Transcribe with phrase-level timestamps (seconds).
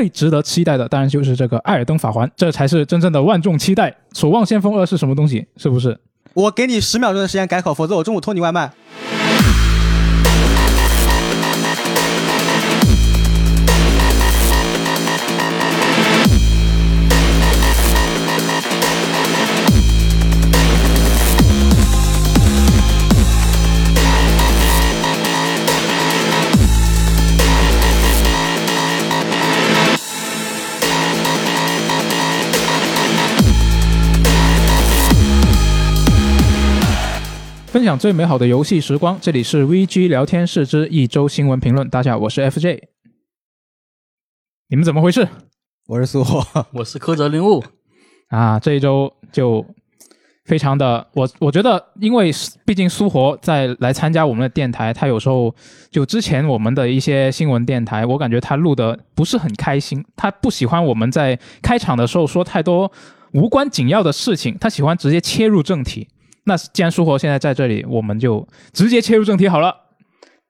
[0.00, 3.90] 最值得期待的当然就是这个《艾尔登法环》，这才是真正的万众期待。
[4.18, 5.46] 《守望先锋二》是什么东西？
[5.58, 6.00] 是不是？
[6.32, 8.72] 我给你十秒钟的时间改口，否则我中午托你外卖。
[37.70, 41.88] 分享最美好的游戏时光，这里是 VG 聊天室之一周新闻评论。
[41.88, 42.80] 大家好，我是 FJ。
[44.70, 45.28] 你们怎么回事
[45.86, 47.62] 我是苏霍， 我是柯泽林悟，
[48.30, 48.58] 啊？
[48.58, 49.64] 这一周就
[50.46, 52.32] 非常的，我我觉得，因为
[52.66, 55.54] 毕竟苏活在来参加我们的电台，他有时候
[55.92, 62.90] 就之前我们的一些新闻电台，我感觉他录的不是很开心，他不喜欢我们在开场的时候说太多
[63.32, 66.08] 无关紧要的事情，他喜欢直接切入正题。
[66.44, 69.74] 那既然苏活现在在这里，我们就直接切入正题好了。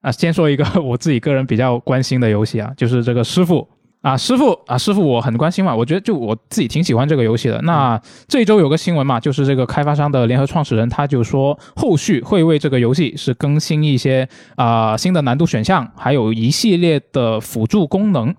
[0.01, 3.69] 啊，先说一个 我自己个人比较关心的游戏啊，就是这个师傅
[4.01, 7.61] 啊，师傅啊，师傅我很关心嘛，我觉得就我自己挺喜欢这个游戏的。
[7.65, 18.35] 那这周有个新闻嘛，就是这个开发商的联合创始人他就说，后续会为这个游戏是更新一些啊、新的难度选项，还有一系列的辅助功能。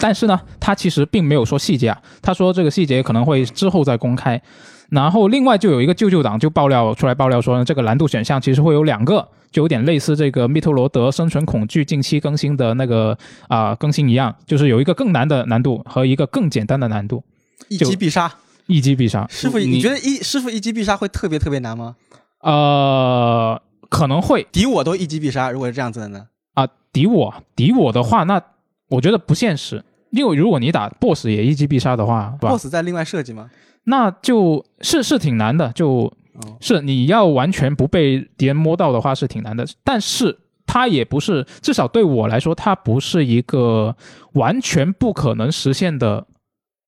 [0.00, 4.42] 但是呢，他其实并没有说细节啊，他说这个细节可能会之后再公开。
[4.90, 13.16] 然后另外就有一个舅舅党就爆料出来爆料说呢，这个难度选项其实会有两个，就有点类似这个密特罗德生存恐惧近期更新的那个
[13.48, 17.22] 啊、更新一样，就是有一个更难的难度和一个更简单的难度，
[17.68, 18.32] 一击必杀。
[18.66, 19.26] 一击必杀。
[19.28, 21.96] 师傅，你你觉得一师傅一击必杀会特别特别难吗？
[22.40, 26.26] 呃，可能会敌我都一击必杀，如果是这样子的呢？
[26.54, 28.40] 啊，敌我敌我的话，那
[28.88, 29.84] 我觉得不现实。
[30.10, 33.50] 因为如果你打 BOSS 也一击必杀的话，BOSS 在另外设计吗？
[33.84, 43.96] 那就是是挺难的，就哦，是你要完全不被敌人摸到的话是挺难的，但是它也不是，至少对我来说，它不是一个
[44.34, 46.26] 完全不可能实现的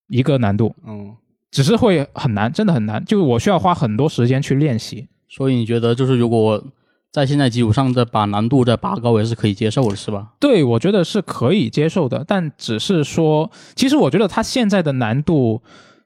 [0.06, 1.16] 一个难度，嗯，
[1.50, 5.08] 只是会很难，真的很难，就是我需要花很多时间去练习。
[5.28, 6.62] 所以你觉得就是如果
[7.10, 10.34] 在现在基础上再把难度再拔高也是可以接受的，是吧？
[10.38, 15.62] 对，我觉得是可以接受的，但只是说，其实我觉得它现在的难度。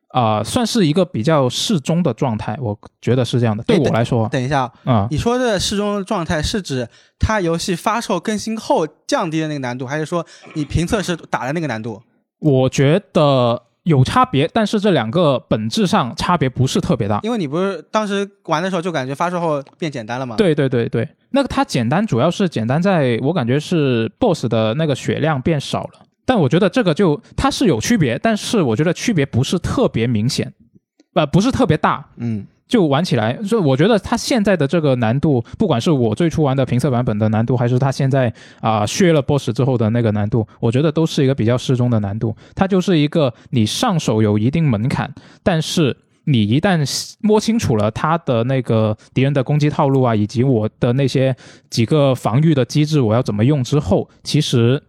[0.09, 3.63] 啊、算是一个比较适中的状态，我觉得是这样的。
[3.65, 10.25] 对哎我来说，等一下，啊、你说的适中的状态是指它游戏发售更新后降低的那个难度，还是说
[10.55, 12.01] 你评测时打的那个难度？
[12.39, 17.21] 我觉得有差别，但是这两个本质上差别不是特别大。
[17.23, 30.53] 因为你不是当时玩的时候就感觉发售后变简单了吗？，对对对对，那个它简单主要是简单在我感觉是 BOSS 的那个血量变少了，但我觉得这个就它是有区别，但是我觉得区别不是特别明显，
[31.15, 32.05] 呃，不是特别大。
[32.17, 42.35] 嗯，就玩起来，所以我觉得它现在的这个难度，不管是我最初玩的评测版本的难度，还是它现在啊、削了 BOSS 之后的那个难度，我觉得都是一个比较适中的难度。
[42.57, 45.15] 它就是一个你上手有一定门槛，
[45.45, 46.85] 但是你一旦
[47.21, 51.37] 摸清楚了它的那个敌人的攻击套路啊，以及我的那些
[51.71, 54.83] 几个防御的机制，我要怎么用之后，其实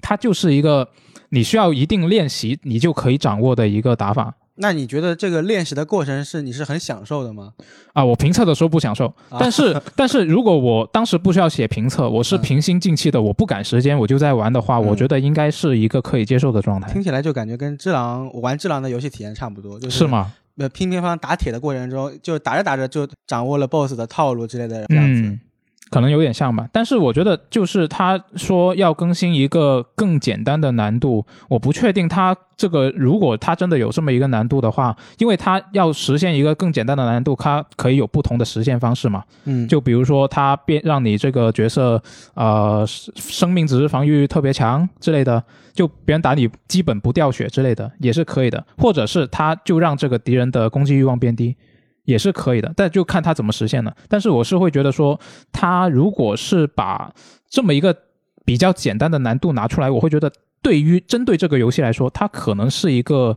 [0.00, 0.88] 它就是一个
[1.30, 4.34] 你需要一定练习，你就可以掌握的一个打法。
[4.58, 7.52] 那你觉得这个练习的过程是你是很享受的吗？
[7.92, 20.06] 啊，我评测的时候不享受，啊但是、 但是如果我当时不需要写评测，我是嗯平心静气的，我不赶时间，我就在玩的话，嗯我觉得应该是一个可以接受的状态，听起来就感觉跟只狼我玩只狼的游戏体验差不多，就是是？
[20.06, 20.32] 吗？
[20.56, 25.20] 呃，乒乒乓乓打铁的过程中，就打着打着就掌握了 BOSS 的套路之类的这样子。
[25.20, 25.38] 嗯，
[25.90, 26.68] 可能有点像吧。
[26.72, 39.22] 但是我觉得，就是他说要更新一个更简单的难度，我不确定他这个如果他真的有这么一个难度的话，因为他要实现一个更简单的难度，他可以有不同的实现方式嘛。
[39.44, 42.02] 嗯，就比如说他变让你这个角色
[42.34, 45.42] 呃生生命值防御特别强之类的，
[45.72, 51.54] 就别人打你基本不掉血之类的也是可以的，或者是他就让这个敌人的攻击欲望变低。
[52.06, 53.94] 也是可以的，但就看他怎么实现了。
[54.08, 55.20] 但是我是会觉得说，
[55.52, 57.12] 他如果是把
[57.50, 57.94] 这么一个
[58.46, 60.32] 比较简单的难度拿出来，我会觉得
[60.62, 63.36] 对于针对这个游戏来说，它可能是一个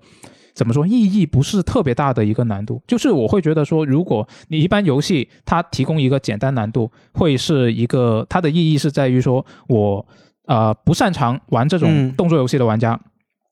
[0.54, 2.82] 怎么说意义不是特别大的一个难度。
[2.88, 10.06] 就是我会觉得说，如果你一般游戏它提供一个简单难度，会是一个它的意义是在于说我
[10.46, 13.00] 呃不擅长玩这种嗯动作游戏的玩家。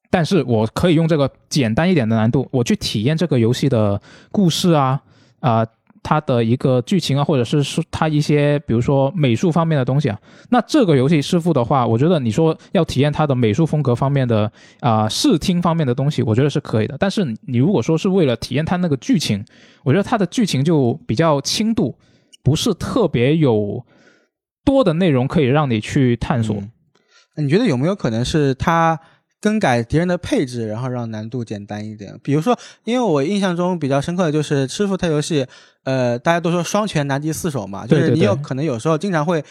[0.10, 4.02] 但是我可以用这个简单一点的难度，我去体验这个游戏的
[4.32, 5.02] 故事啊，
[5.40, 5.66] 啊、
[6.02, 10.18] 它的一个剧情啊，或者是说它一些比如说美术方面的东西啊。
[10.50, 14.50] 那这个游戏师傅的话，我觉得你说要体验它的美术风格方面的
[14.80, 16.96] 啊、视听方面的东西，我觉得是可以的。
[16.98, 19.44] 但是你如果说是为了体验它那个剧情，
[19.84, 21.98] 我觉得它的剧情就比较轻度，
[22.42, 23.86] 不是特别有
[24.64, 26.56] 多的内容可以让你去探索。
[27.36, 29.00] 你觉得有没有可能是它
[29.42, 32.20] 更改敌人的配置，然后让难度简单一点？
[32.24, 35.46] 比如说，因为我印象中比较深刻的就是师傅他游戏，
[35.84, 39.44] 呃，大家都说双拳难敌四手嘛，就是你有可能有时候经常会，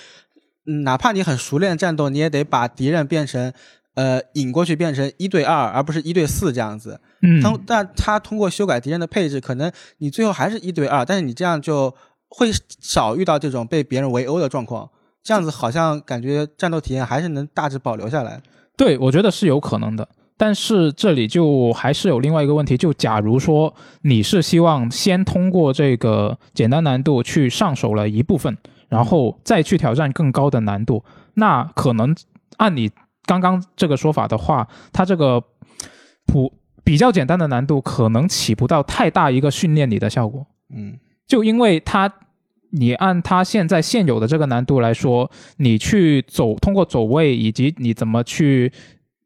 [0.67, 3.53] 嗯哪怕你很熟练战斗，你也得把敌人变成。
[3.97, 7.01] 呃，引过去变成一对二，而不是一对四这样子。
[7.23, 11.95] 嗯，他但他通过修改敌人的配置，可能你最后还是一对二，但是你这样就
[12.29, 14.87] 会少遇到这种被别人围殴的状况。
[15.23, 18.43] 这样子好像感觉战斗体验还是能大致保留下来。
[18.77, 20.09] 对，我觉得是有可能的。
[20.39, 28.55] 但是这里就还是有另外一个问题，就假如说你是希望先通过这个简单难度去上手了一部分，
[28.89, 31.03] 然后再去挑战更高的难度，
[31.35, 32.15] 那可能
[32.59, 32.91] 按你
[33.25, 35.43] 刚刚这个说法的话，它这个
[36.27, 36.53] 普
[36.85, 40.47] 比较简单的难度可能起不到太大一个训练你的效果。
[40.75, 42.13] 嗯就因为它，
[42.71, 48.73] 你按它现在现有的这个难度来说，你去走通过走位以及你怎么去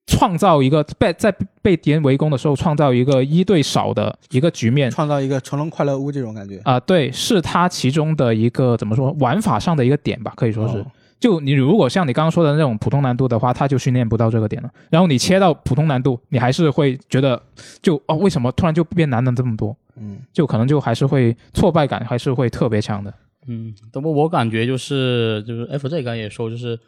[0.07, 6.61] 创造一个被在被敌人围攻的时候创造一个一对少的一个局面创造一个成龙快乐屋这种感觉。
[6.65, 10.79] 啊、对，是它其中的一个怎么说玩法上的一个点吧，可以说是。
[10.79, 10.87] 哦
[11.21, 14.71] 就你如果像你刚刚说的那种普通难度的话，它就训练不到这个点了。
[14.89, 17.39] 然后你切到普通难度，你还是会觉得
[17.83, 19.77] 就哦，为什么突然就变难了这么多？
[19.99, 23.13] 嗯就可能就还是会挫败感还是会特别强的。
[23.50, 26.79] 嗯，不过我感觉就是就是 FJ 刚才也说，就是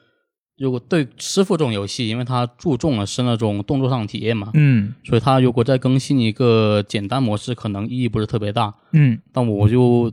[0.56, 8.72] 如果对师傅这种游戏，因为它注重的是那种动作上的体验嘛，嗯所以它如果再更新一个简单模式，可能意义不是特别大。
[8.92, 10.12] 嗯但我就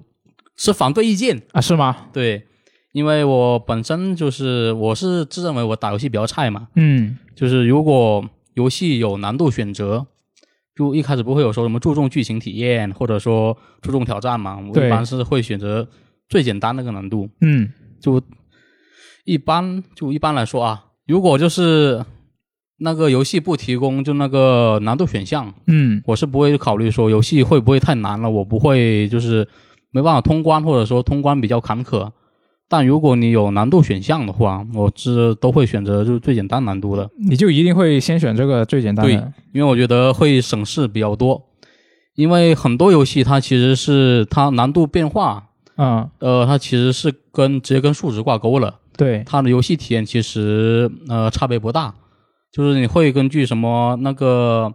[0.56, 2.08] 是反对意见，啊，是吗？
[2.12, 2.44] 对，
[2.94, 10.08] 因为我本身就是我是自认为我打游戏比较菜嘛，嗯就是如果游戏有难度选择，
[10.76, 15.88] 就一开始不会有说什么注重剧情体验，或者说注重挑战嘛，我一般是会选择
[16.30, 17.28] 最简单那个难度。
[17.42, 18.22] 嗯就
[19.26, 22.06] 一般就一般来说啊，如果就是
[22.78, 29.46] 那个游戏不提供就那个难度选项，嗯我是不会考虑说游戏会不会太难了，我不会就是
[29.92, 32.10] 没办法通关，或者说通关比较坎坷。
[32.72, 39.34] 但如果你有难度选项的话，我是都会选择就是最简单难度的，你就一定会先选这个最简单的。
[39.52, 41.44] 因为我觉得会省事比较多。
[42.16, 45.49] 因为很多游戏它其实是它难度变化，
[45.82, 48.80] 嗯，呃，它其实是跟直接跟数值挂钩了。
[48.98, 51.96] 对，它的游戏体验其实呃差别不大，
[52.52, 54.74] 就是你会根据什么那个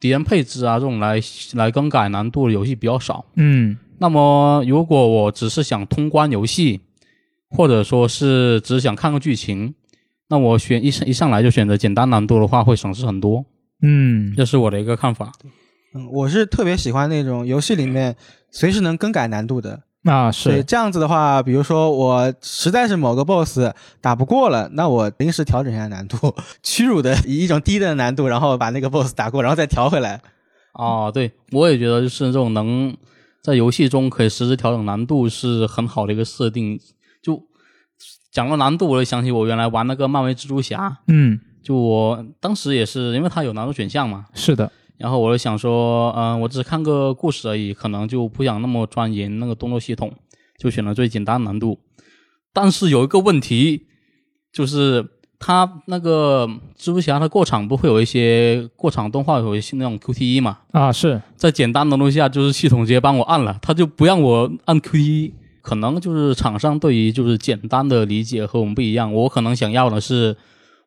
[0.00, 1.20] 敌人配置啊这种来
[1.52, 3.26] 来更改难度的游戏比较少。
[3.36, 6.80] 嗯那么如果我只是想通关游戏，
[7.50, 9.74] 或者说是只想看个剧情，
[10.30, 13.44] 那我选一上一上来就选择简单难度的话，会省事很多。
[13.82, 15.30] 嗯这是我的一个看法。
[15.94, 18.16] 嗯，我是特别喜欢那种游戏里面
[18.50, 19.82] 随时能更改难度的。
[20.04, 30.20] 啊是，对这样子的话，比如说我实在是某个 BOSS 打不过了，那我临时调整一下难度， 屈辱的以一种低的难度，然后把那个 BOSS 打过，然后再调回来。
[30.74, 32.96] 哦，对，我也觉得就是这种能
[33.42, 36.80] 在游戏中可以实时调整难度是很好的一个设定。
[37.22, 37.40] 就
[38.32, 44.72] 讲到难度，我就想起我原来玩那个漫威蜘蛛侠，嗯就我当时也是因为它有难度选项嘛，是的，
[45.02, 50.12] 然后我就想说，嗯、我只是看个故事而已，可能就不想那么钻研那个动作系统，
[50.56, 51.80] 就选了最简单难度。
[52.52, 53.86] 但是有一个问题，
[54.52, 55.04] 就是
[55.40, 56.46] 它那个
[56.78, 60.60] 蜘蛛侠它过场不会有一些过场动画有一些那种 QTE 嘛？
[60.70, 65.32] 啊是，在简单难度下，就是系统直接帮我按了，它就不让我按 QTE。
[65.62, 70.36] 可能就是厂商对于就是简单的理解和我们不一样，我可能想要的是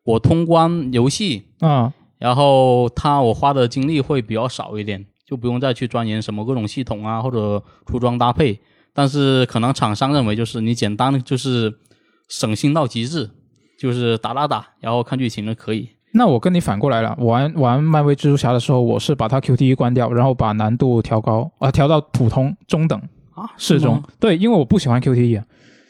[0.03, 8.59] 我通关游戏，啊然后他我花的精力会比较少一点，就不用再去钻研什么各种系统啊或者出装搭配。
[8.93, 11.73] 但是可能厂商认为就是你简单就是
[12.29, 13.29] 省心到极致，
[13.77, 15.89] 就是打打打，然后看剧情就可以。
[16.13, 22.97] 那我跟你反过来了，玩玩漫威蜘蛛侠的时候，我是把它 QTE 关掉，然后把难度调高，啊、调到普通中等
[23.33, 24.01] 啊，适中。
[24.17, 25.45] 对，因为我不喜欢 QTE 啊。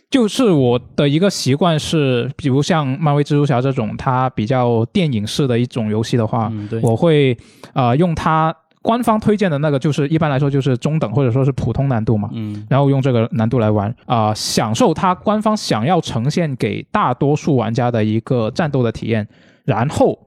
[0.09, 7.37] 就是我的一个习惯是，比如像漫威蜘蛛侠这种，它比较电影式的一种游戏的话，嗯，我会
[7.73, 19.27] 啊、呃用它官方推荐的那个，就是一般来说就是中等或者说是普通难度嘛，嗯然后用这个难度来玩啊、享受它官方想要呈现给大多数玩家的一个战斗的体验。
[19.65, 20.17] 然后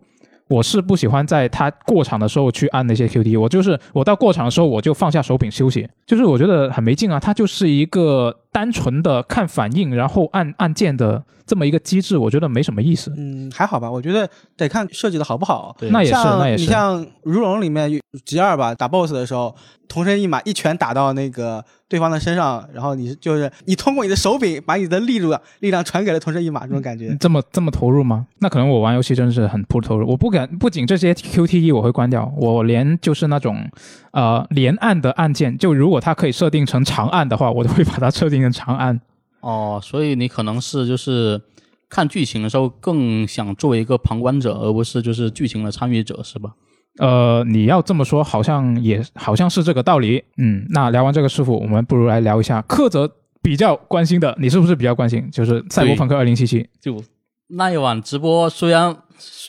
[0.49, 7.21] 我是不喜欢在它过场的时候去按那些 QTE，我就是我到过场的时候我就放下手柄休息，就是我觉得很没劲啊。
[7.21, 13.13] 它就是一个单纯的看反应然后按按键的这么一个机制，我觉得没什么意思。
[13.17, 15.75] 嗯，还好吧，我觉得得看设计的好不好。
[15.79, 16.65] 对那也是，像那也是。
[16.65, 17.91] 你像如龙里面
[18.25, 19.55] G 二吧，打 BOSS 的时候，
[19.89, 27.17] 同身一马一拳打到那个对方的身上，然后你就是你通过你的手柄把你的力度力量传给了同身一马，这种感觉。
[27.19, 28.27] 这么这么投入吗？
[28.41, 30.07] 那可能我玩游戏真是很不投入。
[30.07, 33.57] 我不敢，不仅这些 QTE 我会关掉，我连就是那种
[34.13, 39.01] 呃连按的按键，就如果它可以设定成长按的话，我都会把它设定成长按。
[39.41, 41.41] 哦，所以你可能是就是
[41.89, 46.51] 看剧情的时候更想作为一个旁观者，而不是就是剧情的参与者，是吧？
[46.99, 50.25] 呃，你要这么说，好像也好像是这个道理。
[50.37, 53.09] 嗯，那聊完这个师傅，我们不如来聊一下柯泽
[53.41, 55.31] 比较关心的，你是不是比较关心？
[55.31, 56.47] 就是《赛博朋克2077》。
[56.81, 57.01] 就
[57.51, 58.97] 那一晚直播，虽然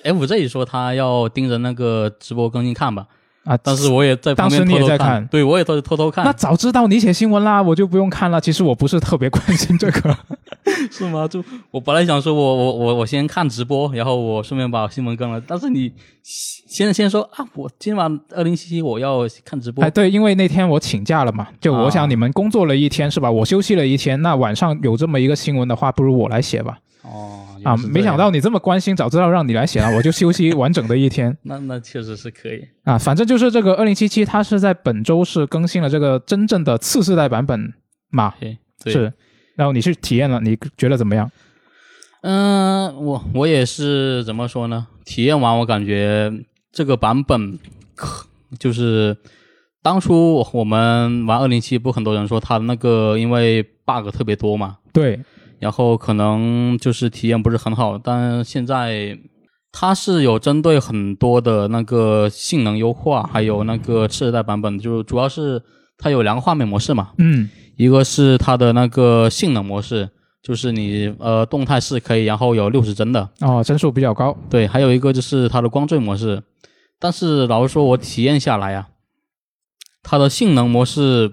[0.04, 3.08] FZ 说他要盯着那个直播更新看吧，
[3.46, 6.24] 啊，但是我也在当时你也在看对我也在偷偷看。
[6.24, 8.40] 那早知道你写新闻啦，我就不用看了。
[8.40, 10.16] 其实我不是特别关心这个。
[10.92, 11.28] 是吗？
[11.28, 15.42] 就我本来想说我我我我先看直播，然后我顺便把新闻更了。
[15.48, 15.92] 但是你
[16.24, 19.84] 先先说啊，我今晚二零七七我要看直播。
[19.84, 23.32] 哎，对，因为那天我请假了嘛，就我啊想你们工作了一天是吧？
[23.32, 26.78] 我休息了一天，那晚上有这么一个新闻的话，不如我来写吧。
[27.04, 32.62] 哦啊，没想到你这么关心，早知道让你来写了，我就休息完整的一天 那那确实是可以。
[32.84, 32.98] 啊。
[32.98, 37.74] 反正就是这个二零七七，它是在本周是更新了这个真正的次世代版本
[38.12, 39.14] 嘛，对对，是。
[39.56, 41.30] 然后你去体验了，你觉得怎么样？
[42.22, 44.88] 嗯、我我也是怎么说呢？
[45.06, 46.32] 体验完我感觉
[46.72, 47.58] 这个版本
[47.96, 48.28] 可
[48.60, 49.16] 就是
[49.82, 55.20] 当初我们玩二零七，不很多人说它那个因为 bug 特别多嘛，对，
[55.60, 59.18] 然后可能就是体验不是很好，但现在
[59.72, 65.62] 它是有针对很多的那个性能优化，还有那个次世代版本，就主要是
[65.98, 70.10] 它有两个画面模式嘛，嗯，一个是它的那个性能模式，
[70.42, 76.42] 就是你呃动态是可以，然后有六十帧的，哦，帧数比较高，对，还有一个就是它的光追模式，
[76.98, 78.88] 但是老实说，我体验下来啊，
[80.02, 81.32] 它的性能模式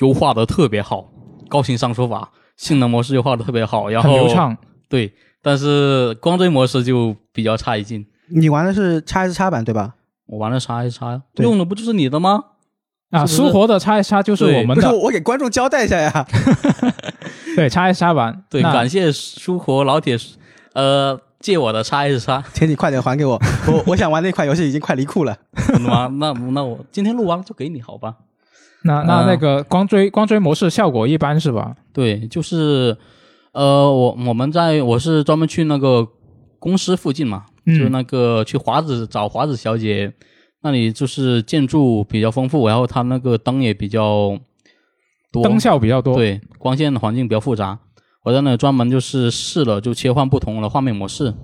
[0.00, 1.10] 优化的特别好，
[1.48, 4.56] 高情商说法，性能模式优化的特别好，然后很流畅。
[4.88, 8.06] 对，但是光追模式就比较差一劲。
[8.28, 9.94] 你玩的是 x S 叉版对吧？
[10.26, 12.44] 我玩的叉 S 叉，对用的不就是你的吗？
[13.10, 16.24] 啊，是是苏活的 x S 叉就是我们的，我给观众交代一下呀。
[17.56, 18.44] 对 x S 叉版。
[18.48, 20.16] 对，感谢苏活老铁，
[20.74, 25.36] 呃，借我的叉 S 叉，请你快点还给我，我我想玩那款游戏已经快离库了。
[25.66, 26.06] 真的吗？
[26.20, 28.14] 那那我今天录完了就给你，好吧？
[28.84, 31.76] 那那嗯那个光追光追模式效果一般是吧？
[31.92, 32.96] 对，就是，
[33.52, 36.06] 呃，我我们在我是专门去那个
[36.58, 40.12] 公司附近嘛，嗯就那个去华子找华子小姐，
[40.62, 44.36] 那里就是建筑比较丰富，然后它那个灯也比较
[45.30, 47.78] 多，灯效比较多。，对，光线环境比较复杂。
[48.24, 51.34] 我在那里专门就是试了，就切换不同的画面模式，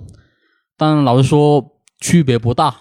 [0.77, 2.73] 但老实说区别不大，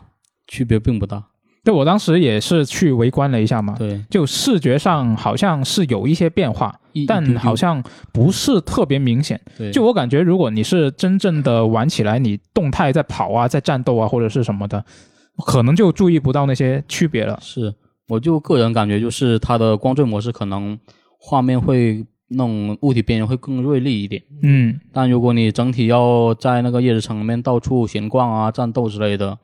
[0.47, 1.27] 区别并不大。
[1.65, 6.75] 对我当时也是去围观了一下嘛，对，就视觉上好像是有一些变化，
[7.07, 9.39] 但好像不是特别明显。
[9.57, 14.85] 对，就我感觉，如果你是真正的玩起来，你动态在跑啊，在战斗啊，或者是什么的，
[15.47, 17.39] 可能就注意不到那些区别了。
[17.43, 17.75] 是，
[18.09, 20.79] 我就个人感觉就是它的光追模式可能
[21.21, 29.39] 画面会那种物体边缘会更锐利一点，嗯，但如果你整体要在那个夜之城里面到处闲逛啊、战斗之类的，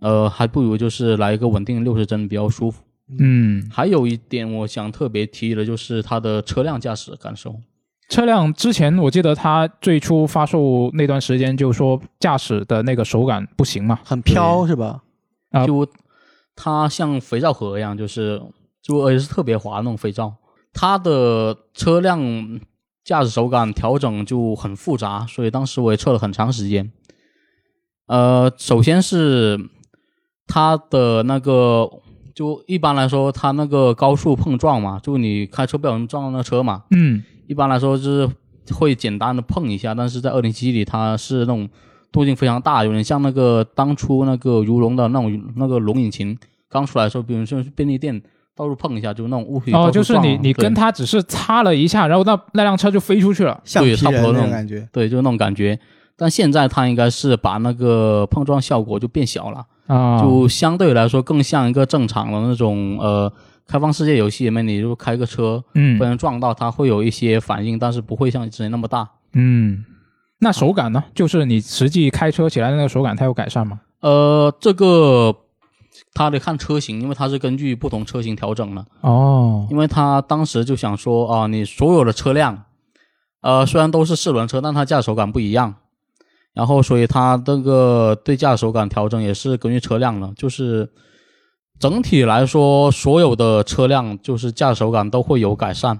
[0.00, 2.82] 呃，还不如就是来一个稳定六十帧比较舒服。
[3.18, 7.56] 嗯，还有一点我想特别提的就是它的车辆驾驶感受。
[8.08, 15.02] 车辆之前我记得它最初发售那段时间就说驾驶的那个手感不行嘛，很飘是吧？
[15.50, 15.86] 啊就
[16.56, 18.40] 它像肥皂盒一样，就是
[18.82, 20.34] 就而且是特别滑那种肥皂。
[20.72, 22.60] 它的车辆
[23.04, 26.92] 驾驶手感调整就很复杂，所以当时我也测了很长时间。
[28.06, 29.58] 呃，首先是
[30.52, 31.88] 它的那个，
[32.34, 38.28] 就一般来说，它那个高速碰撞嘛，就你开车不小心撞到那车嘛，嗯，一般来说就是
[38.74, 41.68] 会简单的碰一下，但是在二零七里它是那种
[42.10, 46.36] 动静非常大，有点像那个当初那个如龙的那种那个龙引擎
[46.68, 48.20] 刚出来的时候，比如说去便利店
[48.56, 53.60] 到处碰一下，就那种物体哦，就是你你跟它只是擦了一下，然后那那辆车就飞出去了。
[53.64, 54.88] 橡皮人差不多那种那种感觉。
[54.92, 55.78] 对，就是那种感觉。
[56.16, 63.32] 但现在它应该是把那个碰撞效果就变小了，啊，就相对来说更像一个正常的那种呃
[63.66, 69.08] 开放世界游戏里面，你如果开个车嗯被人撞到，它会有一些反应，但是不会像之前那么大。
[69.32, 69.84] 嗯，
[70.38, 71.02] 那手感呢？
[71.12, 73.80] 就是你实际开车起来的那个手感，它有改善吗？
[74.00, 75.34] 呃，这个
[76.14, 78.86] 它得看车型，因为它是根据不同车型调整的。
[79.00, 82.62] 哦，因为他当时就想说啊，你所有的车辆，
[83.40, 85.74] 呃，虽然都是四轮车，但它驾驶手感不一样。
[86.54, 90.88] 然后，所以它这个对驾驶手感调整也是根据车辆了，就是
[91.78, 95.98] 整体来说，所有的车辆就是驾驶手感都会有改善。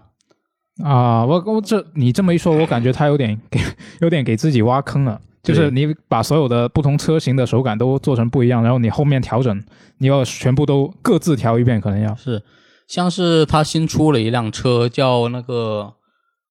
[0.82, 3.60] 啊，我我这你这么一说，我感觉他有点给
[4.00, 5.20] 有点给自己挖坑了。
[5.42, 9.64] 就是你把所有的不同车型的手感都做成不一样，然后你后面调整，
[9.96, 12.42] 你要全部都各自调一遍，可能要是，
[12.86, 15.94] 像是他新出了一辆车，叫那个，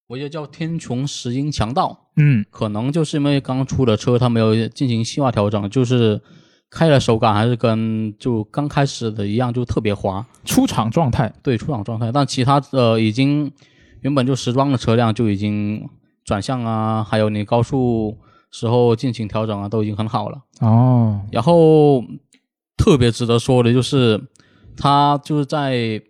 [0.10, 6.20] 我记得叫天穹石英强盗，嗯，可能就是因为刚出的车，它没有进行细化调整，就是
[6.72, 12.12] 开的手感还是跟就刚开始的一样，就特别滑，出厂状态，对出厂状态。
[12.12, 13.52] 但其他呃已经
[14.02, 15.88] 原本就时装的车辆就已经
[16.26, 18.18] 转向啊，还有你高速
[18.50, 20.42] 时候进行调整啊，都已经很好了。
[20.62, 22.04] 哦，然后
[22.76, 24.20] 特别值得说的就是，
[24.76, 26.02] 它就是在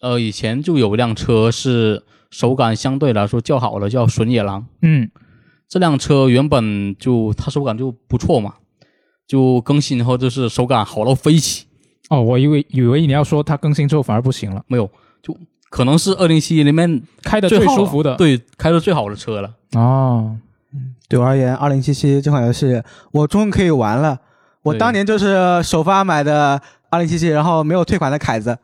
[0.00, 4.66] 呃以前就有一辆车是手感相对来说较好的，叫隼野狼。
[4.82, 5.10] 嗯，
[5.68, 8.54] 这辆车原本就它手感就不错嘛，
[9.26, 11.66] 就更新以后就是手感好到飞起。
[12.08, 14.88] 哦，我以为以为你要说它更新之后反而不行了，没有，
[15.22, 15.36] 就
[15.70, 19.52] 可能是二零七里面开的最舒服的，，对，开的最好的车了。
[19.72, 20.36] 哦，
[21.08, 22.80] 对我而言，二零七七这款游戏
[23.10, 24.20] 我终于可以玩了。
[24.62, 28.56] 我当年就是首发买的二零七七，然后没有退款的凯子。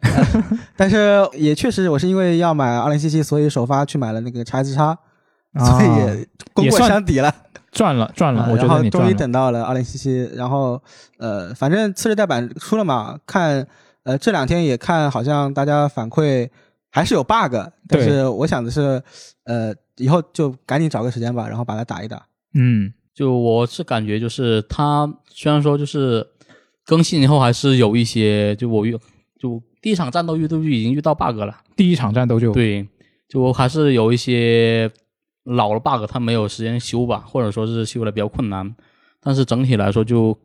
[0.76, 4.96] 但是也确实，我是因为要买二零七七，所以首发去买了那个叉 S 叉，
[5.58, 7.34] 所以啊也功过相抵了。
[7.70, 9.14] 赚了 赚了，啊我觉然后终于得你赚了。
[9.14, 10.80] 等到了二零七七，然后
[11.18, 13.66] 呃，反正次世代版出了嘛，看
[14.04, 16.48] 呃这两天也看，好像大家反馈
[16.90, 17.54] 还是有 bug，
[17.88, 19.02] 但是我想的是，
[19.44, 22.24] 呃，以后就赶紧找个时间吧，然后把它打一打。
[22.54, 26.26] 嗯，就我是感觉就是它虽然说就是
[26.86, 28.98] 更新以后还是有一些，就我用
[29.38, 31.56] 就第一场战斗遇都已经遇到 bug 了。
[31.76, 32.86] 第一场战斗就对，
[33.28, 34.90] 就还是有一些
[35.44, 38.74] 老的 bug，它没有时间修吧，或者说是修的比较困难。
[39.20, 40.36] 但是整体来说就，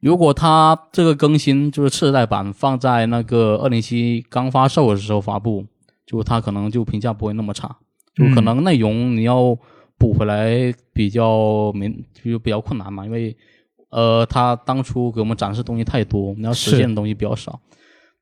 [0.00, 5.64] 如果它这个更新就是次世代版放在那个二零七刚发售的时候发布，
[6.04, 7.76] 就它可能就评价不会那么差，
[8.14, 9.56] 就可能内容你要
[9.98, 11.88] 补回来比较没
[12.22, 13.36] 就比较困难嘛，因为
[13.90, 17.58] 呃，他当初给我们展示东西太多，你要实是现的东西比较少。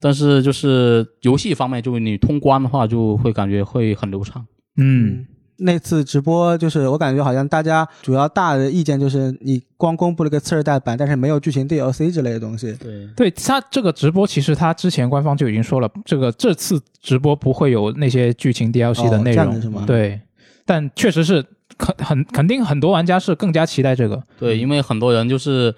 [0.04, 4.46] 但是就是游戏方面，就是你通关的话，就会感觉会很流畅。
[4.76, 5.24] 嗯，
[5.56, 12.70] 那次直播就是我感觉好像大家主要大的意见就是你光公布了个次世代版，但是没有剧情 DLC 之类的东西。
[12.74, 19.84] 对，对他这个直播，其实他之前官方就已经说了，这个这次直播不会有那些剧情 DLC 的哦内容，这样子是吗？
[19.86, 20.20] 对，
[20.66, 21.42] 但确实是
[21.78, 25.74] 肯很肯定很多玩家是更加期待这个，对，因为很多人就是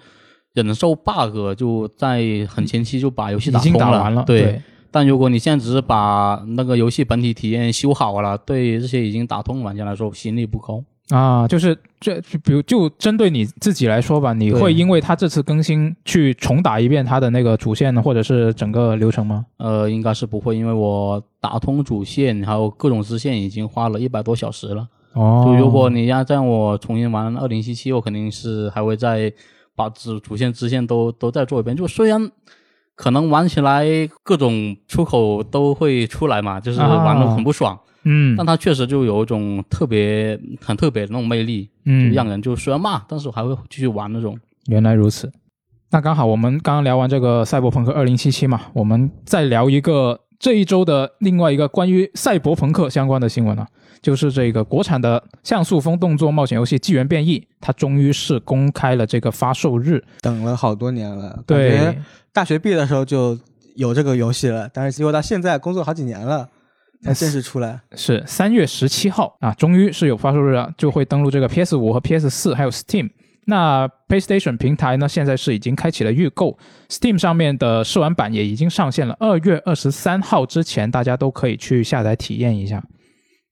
[0.63, 3.79] 忍受 bug，就在很前期就把游戏打通了。
[3.79, 10.83] 打完了，对，但如果你现在只是把那个游戏本体体验修好了，对这些已经打通的玩家来说吸引力不高。
[11.09, 19.45] 啊，就是这，就比如就针对你自己来说吧，你会因为他这次更新去重打一遍他的那个主线或者是整个流程吗？
[19.55, 24.85] 呃，应该是不会，因为我打通主线还有各种支线已经花了一百多小时了。
[25.13, 29.31] 哦，就如果你要让我重新玩二零七七，我肯定是还会再
[29.77, 31.75] 把主主线支线都都再做一遍。
[31.77, 32.29] 就虽然
[32.95, 33.85] 可能玩起来
[34.23, 44.37] 各种出口都会出来嘛，就是玩的很不爽，嗯但它确实就有一种特别很特别的那种魅力，嗯就，让人就虽然骂，但是我还会继续玩那种。
[44.65, 45.31] 原来如此。
[45.91, 53.67] 那刚好我们刚刚聊完这个赛博朋克二零七七嘛，我们再聊一个这一周的另外一个关于赛博朋克相关的新闻啊，
[54.01, 60.03] 就是这个国产的像素风动作冒险游戏《纪元变异》，它终于是公开了这个发售日。
[60.21, 61.97] 等了好多年了，对，
[62.31, 63.37] 大学毕业的时候就
[63.75, 66.47] 有这个游戏了，但是结果到现在工作好几年了
[67.01, 67.79] 才正式出来。
[67.95, 73.09] 是三月十七号啊，终于是有发售日了，就会登录这个 PS 五和 PS 四，还有 Steam。
[73.49, 76.57] 那 PlayStation 平台呢，现在是已经开启了预购
[76.89, 79.15] ，Steam 上面的试玩版也已经上线了。
[79.21, 82.83] 二月二十三号之前，大家都可以去下载体验一下。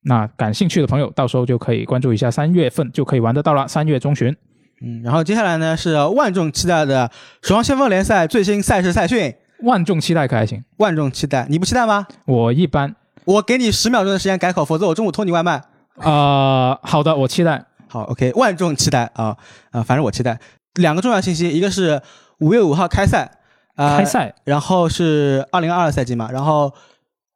[0.03, 3.65] 那感兴趣的朋友，到时候就可以关注一下，三月份就可以玩得到了。
[3.69, 4.35] 三月中旬，
[4.85, 7.09] 嗯，然后接下来呢是万众期待的
[7.47, 10.61] 《守望先锋》联赛最新赛事赛训，万众期待可还行？
[10.77, 12.05] 万众期待，你不期待吗？
[12.25, 15.61] 我一般，我给你十秒钟的时间改口，否则我中午偷你外卖。
[16.01, 17.65] 呃，好的，我期待。
[17.95, 19.37] 好，OK，万众期待啊
[19.71, 20.37] 啊、反正我期待。
[20.73, 22.01] 两个重要信息，一个是
[22.39, 23.31] 五月五号开赛，
[23.77, 26.73] 呃，开赛然后是二零二二赛季嘛，然后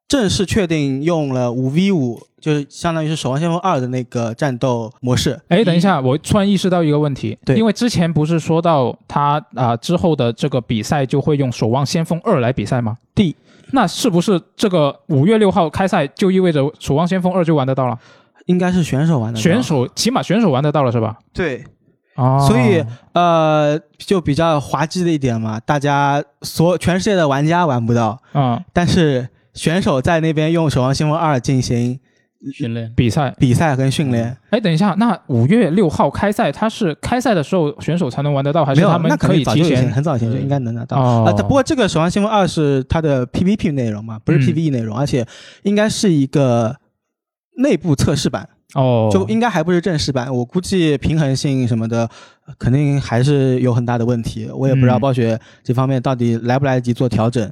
[0.06, 5.40] 正式确定用了五 v 五，就是相当于是《守望先锋二》的那个战斗模式。
[5.48, 13.34] 哎，等一下，我突然意识到一个问题，对因为之前不是说到他啊、之后的这个比赛就会用《守望先锋二》来比赛吗？？D，
[13.72, 17.98] 那是不是这个五月六号开赛就意味着《守望先锋二》就玩得到了？
[18.46, 21.18] 应该是选手玩的，选手起码选手玩得到了是吧？
[21.32, 21.64] 对，
[22.16, 31.98] 哦，所以呃就比较滑稽的一点嘛，大家所全世界的玩家玩不到，嗯，但是选手在那边用《守望先锋二》进行
[32.54, 33.34] 训练比赛。
[33.38, 34.34] 比赛跟训练。
[34.48, 39.92] 哎，等一下，那五月六号开赛，他是开赛的时候选手才能玩得到，还没有，是他们可可以提前前？
[39.92, 40.96] 很早以前就应该能拿到。
[40.96, 45.26] 哦啊，但不过这个《守望先锋二》是它的 PVP 内容嘛，不是嗯 PVE 内容，而且
[45.64, 46.74] 应该是一个
[47.60, 50.34] 内部测试版，哦，就应该还不是正式版。
[50.34, 52.08] 我估计平衡性什么的，
[52.46, 54.48] 呃肯定还是有很大的问题。
[54.52, 57.50] 我也不知道嗯暴雪这方面到底来不来得及做调整。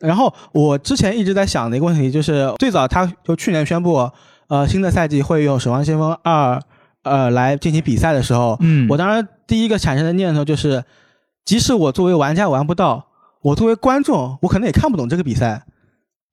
[0.00, 4.10] 然后我之前一直在想的一个问题就是，最早他就去年宣布，
[4.48, 6.56] 呃，新的赛季会用《守望先锋二》
[7.04, 10.82] 呃来进行比赛的时候，嗯，我当时第一个产生的念头就是，
[11.44, 13.06] 即使我作为玩家玩不到，
[13.40, 15.64] 我作为观众，我可能也看不懂这个比赛，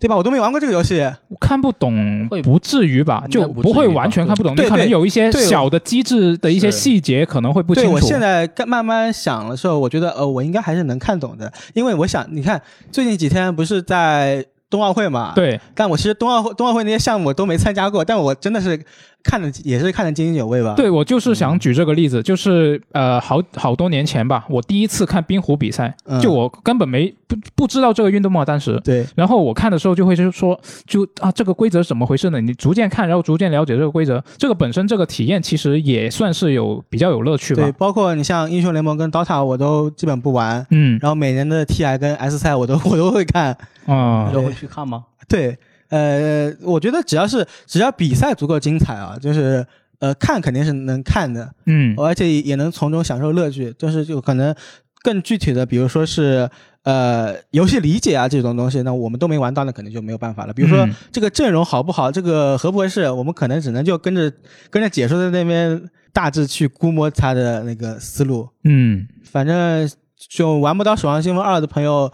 [0.01, 0.17] 对吧？
[0.17, 1.07] 我都没玩过这个游戏，
[1.39, 7.89] 看不懂不至于吧，就不会完全看不懂，你可能对对有一些小的机制的一些细节可能会不清楚。
[7.91, 12.59] 对我现在慢慢想的时候，我觉得呃，我应该还是能看懂的，因为我想，你看
[12.91, 15.59] 最近几天不是在冬奥会嘛，，对。
[15.75, 18.83] 但我其实冬奥会冬奥会那些项目我都没参加过，但我真的是
[19.23, 20.73] 看的也是看得津津有味吧。
[20.75, 28.79] 对，我就是想举这个例子，就是呃，好好多年前吧，我第一次看冰壶比赛，嗯就我根本没不不知道这个运动嘛，当时。
[28.84, 32.41] 对然后我看的时候就会就是说，就啊这个规则是怎么回事呢？
[32.41, 37.71] 你逐渐看，然后逐渐了解这个规则，这个本身这个体验其实也算是有比较有乐趣吧对，。
[37.73, 43.55] 包括你像英雄联盟跟 DOTA 我都基本不玩，嗯然后每年的 TI 跟 S 赛我都我都会看。
[43.88, 45.05] 啊你都会去看吗？
[45.27, 45.57] 对，
[45.91, 49.63] 呃，我觉得只要是只要比赛足够精彩啊，就是
[49.99, 53.71] 呃看肯定是能看的，嗯而且也能从中享受乐趣。
[53.77, 54.56] 就是就可能
[55.04, 56.49] 更具体的，比如说是
[56.84, 60.54] 呃游戏理解啊这种东西，那我们都没玩到，那肯定就没有办法了。
[60.54, 64.32] 比如说、嗯这个阵容好不好，这个合不合适，我们可能只能就跟着
[64.69, 68.47] 跟着解说在那边大致去估摸他的那个思路。
[68.63, 69.89] 嗯反正
[70.30, 72.12] 就玩不到《守望先锋二》的朋友，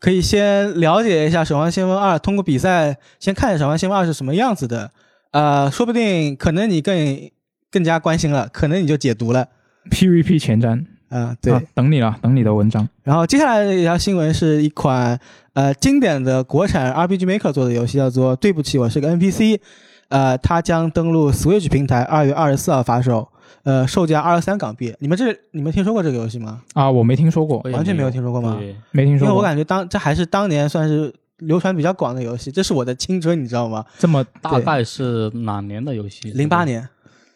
[0.00, 4.90] 可以先了解一下《守望先锋二》，通过比赛先看一下《守望先锋二》是什么样子的。
[5.32, 7.30] 呃，说不定可能你更
[7.70, 9.46] 更加关心了，可能你就解读了。
[9.90, 11.52] ，PVP 前瞻，啊、对。
[11.52, 12.88] 啊等你了，等你的文章。
[13.02, 15.18] 然后接下来的一条新闻是一款
[15.52, 19.56] 呃经典的国产 RPG Maker 做的游戏，叫做《对不起，我是个 NPC》。
[20.08, 23.28] 呃，它将登陆 Switch 平台，二月二十四号发售。
[23.68, 24.94] 呃，售价二十三港币。
[24.98, 26.62] 你们这你们听说过这个游戏吗？
[26.72, 29.42] 啊，我没听说过，完全没有有听说过吗对因为我没听说过。
[29.42, 33.84] 感觉当这还是当年算是流传比较广的游戏，这是我的青春，你知道吗？
[33.98, 36.30] 这么大概是哪年的游戏？
[36.30, 36.64] 零八。
[36.64, 36.88] 年，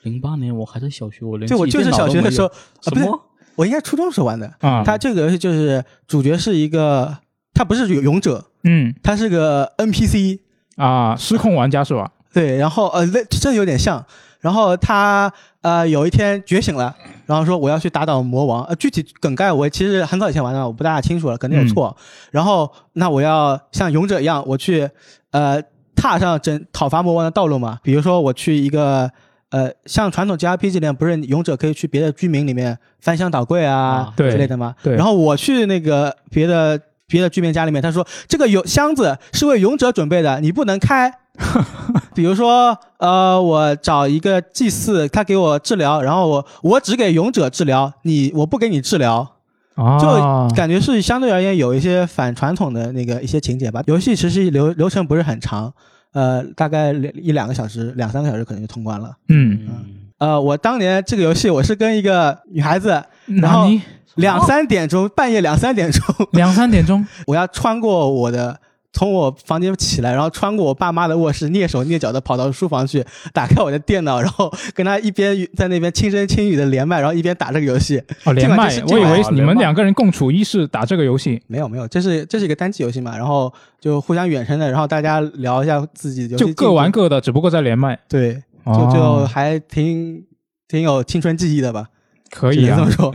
[0.05, 2.53] 零八年我还在小学，我连就我就是小学的时候，啊，
[2.87, 3.21] 不是什么？
[3.57, 4.51] 我应该初中时候玩的。
[4.61, 7.19] 啊，它这个游戏就是主角是一个，
[7.53, 10.39] 他不是勇者，嗯他是个 NPC，
[10.77, 12.11] 啊，失控玩家是吧？
[12.33, 14.03] 对，然后呃，那真有点像。
[14.41, 15.33] 然后他
[15.63, 16.95] 呃有一天觉醒了，
[17.27, 18.65] 然后说我要去打倒魔王。
[18.65, 21.97] 呃，具体梗概我其实很早以前玩的，我不大清楚了，可能有错。
[22.31, 24.89] 然后那我要像勇者一样，我去
[25.31, 25.63] 呃
[25.97, 27.79] 踏上整讨伐魔王的道路嘛。
[27.83, 29.11] 比如说我去一个
[29.51, 34.75] 呃像传统 JRPG 里面，不是勇者可以去别的居民里面翻箱倒柜啊之类的吗？
[34.83, 41.13] 对然后我去那个别的别的居民家里面，他说这个有箱子是为勇者准备的，你不能开。
[42.15, 49.27] 比如说，呃，我找一个祭祀，他给我治疗，然后我我只给勇者治疗，你我不给你治疗，
[49.75, 53.83] 啊，就感觉是相对而言有一些反传统的那个一些情节吧。
[53.87, 55.73] 游戏其实流流程不是很长，
[56.13, 59.11] 呃，大概两一两个小时，两三个小时可能就通关了。
[59.29, 59.85] 嗯，嗯，
[60.19, 63.03] 呃，我当年这个游戏我是跟一个女孩子，
[63.41, 63.81] 然后你
[64.17, 68.61] 两三点钟，半夜两三点钟，两三点钟， 我要穿过我的。
[68.93, 78.03] 从我房间起来，然后穿过我爸妈的卧室，蹑手蹑脚的跑到书房去，打开我的电脑，然后跟他一边在那边轻声轻语的连麦，然后一边打这个游戏。
[78.25, 81.43] 哦，连麦我以为你们两个人共处一室打这个游戏。
[81.47, 87.99] 没有没有，这是这是一个单机游戏嘛，然后就互相远程的，然后大家聊一下自己游戏就各玩各的，只不过在连麦。
[88.09, 88.35] 对，
[88.67, 90.23] 就哦就还挺
[90.69, 91.87] 挺有青春记忆的吧，
[92.31, 93.15] 可以啊这么，说。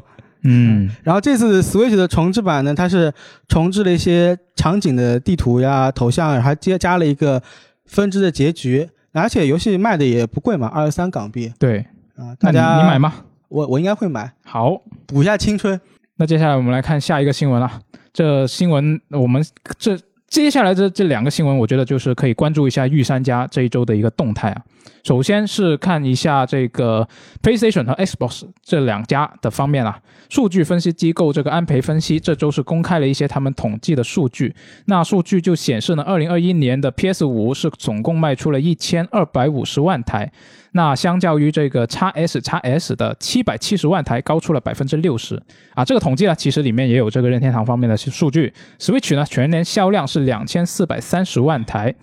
[0.50, 3.14] 嗯然后这次 Switch 的重置版呢，它是
[3.48, 7.42] 重置了一些场景的地图呀、头像，还接加了一个
[7.86, 12.98] 分支的结局，而且游戏卖的也不贵嘛，二十三港币对，啊，大家你买？
[12.98, 13.14] 吗？
[13.50, 15.80] 我我应该会买，好，补一下青春。
[16.18, 17.72] 那接下来我们来看下一个新闻了。
[18.12, 19.46] 这新闻我们
[19.78, 19.98] 这
[20.30, 24.62] 接下来这这两个新闻，我觉得就是可以关注一下御三家这一周的一个动态啊。
[25.04, 27.08] 首先是看一下这个
[27.42, 34.54] PlayStation 和 Xbox 这两家的方面啊，数据分析机构这个安培分析这周是公开了一些他们统计的数据。
[34.86, 40.30] 那数据就显示呢，二零二一年的 PS 五是总共卖出了一千二百五十万台，
[40.78, 45.42] 那相较于这个 x S x S 的七百七十万台，高出了百分之六十
[45.74, 45.84] 啊。
[45.84, 48.54] 这个统计呢，其实里面也有这个任天堂方面的数据。
[48.78, 51.96] Switch 呢，全年销量是两千四百三十万台。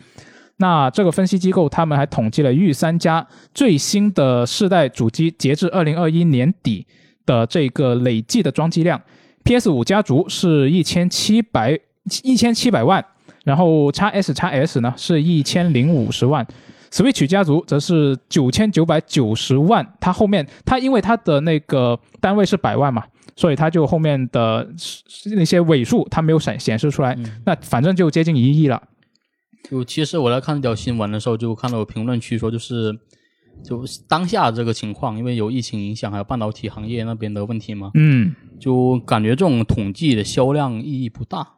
[0.56, 6.84] 那这个分析机构他们还统计了御三家最新的世代主机截至二零二一年底
[7.24, 9.00] 的这个累计的装机量
[9.44, 11.78] ，PS 五家族是一千七百
[12.24, 13.04] 一千七百万，
[13.44, 16.44] 然后 x S x S 呢是一千零五十万
[16.94, 19.84] ，Switch 家族则是九千九百九十万。
[20.00, 23.02] 它后面它因为它的那个单位是百万嘛，
[23.34, 24.72] 所以它就后面的
[25.34, 28.80] 那些尾数它没有显显示出来，那反正就接近一亿了。
[29.68, 32.96] 就其实我在看这条新闻的时候，就看到评论区说，就是
[33.64, 41.54] 就当下这个情况，因为有疫情影响，还有半导体行业那边的问题嘛，嗯，就感觉这种统计的销量意义不大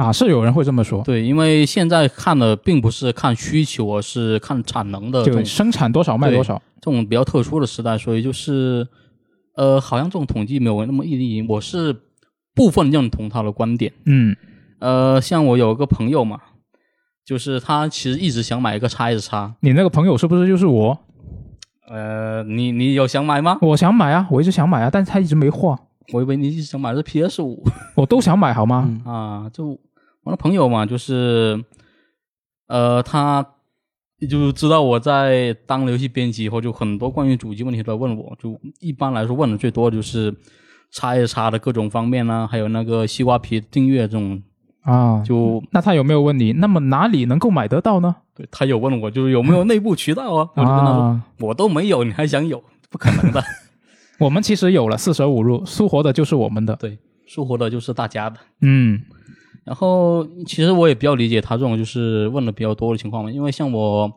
[0.00, 1.02] 啊，是有人会这么说。
[1.04, 6.60] 对，因为现在看的并不是看需求，而是看产能的，就生产多少卖多少。
[6.80, 8.86] 这种比较特殊的时代，所以就是
[9.56, 11.44] 呃，好像这种统计没有那么意义。
[11.48, 11.94] 我是
[12.54, 13.92] 部分认同他的观点。
[14.06, 14.34] 嗯，
[14.78, 16.40] 呃，像我有个朋友嘛。
[17.22, 20.98] 就是他其实一直想买一个叉 S 叉，你那个朋友是不是就是我？
[21.88, 23.56] 呃，你你有想买吗？
[23.60, 25.78] 我想买啊，我一直想买啊，但是他一直没货。
[26.12, 27.62] 我以为你一直想买的是 PS 五，
[27.94, 29.00] 我都想买好吗？
[29.04, 29.78] 啊，就
[30.24, 31.64] 我的朋友嘛，就是
[32.68, 33.44] 呃，他
[34.28, 40.34] 就知道我在当游戏编辑以后，就很多关于主机问题都问我，就一般来说问的最多就是
[40.90, 44.42] 叉 S 叉的各种方面呢，还有那个西瓜皮订阅这种。
[44.82, 46.54] 啊，就那他有没有问你？
[46.54, 48.16] 那么哪里能够买得到呢？
[48.34, 50.48] 对他有问我，就是有没有内部渠道啊？
[50.54, 52.64] 我就跟他说，我都没有，你还想有？
[52.88, 53.44] 不可能的。
[54.18, 58.38] 我们其实有了，四舍五入，苏活的就是我们的，对，苏活的就是大家的。
[58.62, 59.02] 嗯，
[59.64, 64.10] 然后其实我也比较理解他这种就是问的比较多的情况嘛，因为像我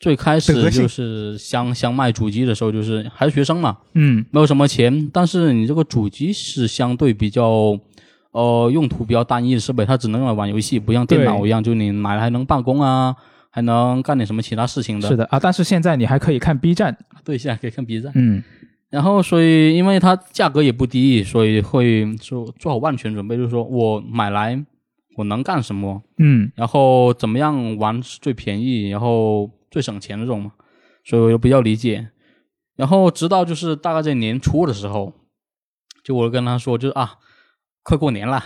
[0.00, 7.78] 最开始就是想想卖主机的时候，就是还是学生嘛，嗯，没有什么钱，但是你这个主机是相对比较。
[8.32, 13.14] 呃，用途比较单一的设备，它只能用来玩游戏，不像电脑一样，就你买了还能办公啊，
[13.50, 15.06] 还能干点什么其他事情的。
[15.06, 18.10] 是的啊，但是现在你还可以看 B 站，对，现在可以看 B 站。
[18.14, 18.42] 嗯，
[18.88, 24.58] 然后所以因为它价格也不低，所以会做做好万全准备，就是说我买来
[25.16, 26.02] 我能干什么？
[26.18, 30.52] 嗯，然后怎么样玩是最便宜，然后最省钱的这种嘛，
[31.04, 32.10] 所以我就比较理解。
[32.76, 35.12] 然后直到就是大概在年初的时候，
[36.02, 37.18] 就我跟他说，就是啊。
[37.84, 38.40] 快过年了，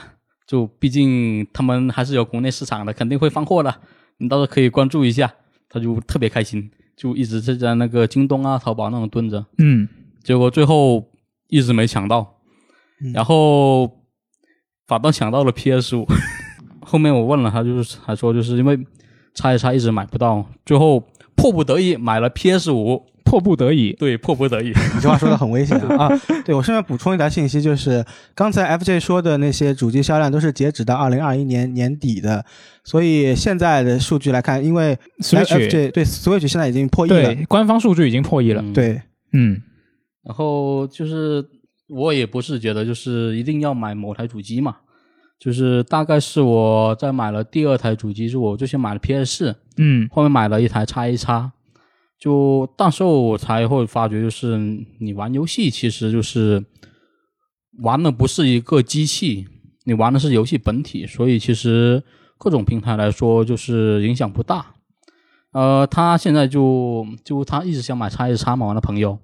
[0.46, 3.82] 就毕竟他们还是有国内市场的，肯定会放货的。
[4.16, 5.30] 你到时候可以关注一下，
[5.68, 9.44] 他就特别开心，就一直是在那个京东啊、淘宝那种蹲着。
[9.58, 9.86] 嗯，
[10.24, 11.06] 结果最后
[11.48, 12.38] 一直没抢到，
[13.12, 13.86] 然后
[14.86, 16.06] 反倒抢到了 PS 五。
[16.86, 18.78] 后面我问了他，就是还说就是因为
[19.34, 21.02] 叉一叉一直买不到，最后
[21.34, 23.02] 迫不得已买了 PS 五。
[23.28, 24.68] 迫不得已，对，迫不得已。
[24.68, 26.08] 你这话说的很危险啊！
[26.46, 28.04] 对我顺便补充一条信息，就是
[28.36, 32.44] 刚才 FJ 说的那些主机销量都是截止到二零二一年年底的，
[32.84, 38.64] 所以现在的数据来看，因为 Switch 对 Switch 现在已经破亿了，官方数据已经破亿了。
[38.72, 39.60] 对，嗯，
[40.22, 41.44] 然后就是
[41.88, 44.76] 我也不是觉得就是一定要买某台主机嘛，
[45.38, 51.52] 就是大概是我在买了第二台主机，之后我最先买了 PS 四，嗯，后面买了一台叉一叉。
[52.18, 54.56] 就到时候我才会发觉，就是
[54.98, 56.64] 你玩游戏，其实就是
[57.82, 59.46] 玩的不是一个机器，
[59.84, 62.02] 你玩的是游戏本体，所以其实
[62.38, 64.74] 各种平台来说，就是影响不大。
[65.52, 69.18] 呃，他现在就就他一直想买叉一叉嘛，我的朋友，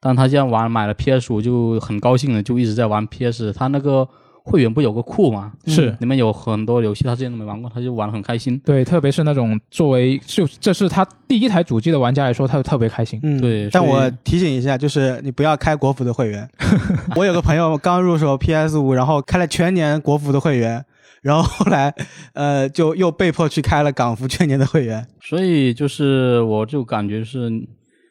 [0.00, 4.08] 但他现在玩买了 PS 五，就很高兴的，就一直在玩 PS，他那个。
[4.48, 5.52] 会员不有个库吗？
[5.66, 8.58] 是里面有很多游戏，他之前都没玩过，他就玩的很开心。
[8.64, 13.20] 对，特别是那种作为就这是他第一台主机的玩家来说，他就特别开心。
[13.22, 13.68] 嗯，对。
[13.70, 16.48] 但我提醒一下，就是你不要开国服的会员。
[17.14, 20.82] 我有个朋友刚入手 PS 五，然后开了全年国服的会员，
[21.20, 21.94] 然后后来
[22.32, 25.06] 呃就又被迫去开了港服全年的会员。
[25.20, 27.50] 所以就是我就感觉是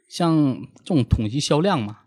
[0.08, 1.97] 像这种统计销量嘛。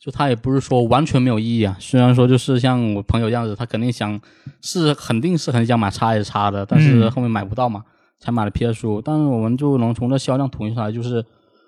[0.00, 4.18] 就他也不是说完全没有意义啊，虽然说就是像我朋友这样子，他肯定想
[4.62, 7.84] 是肯定是很想买叉 S 叉的，但是后面买不到嘛，
[8.20, 9.02] 才买了 PS 五。
[9.02, 11.24] 但是我们就能从这销量统计出来，就是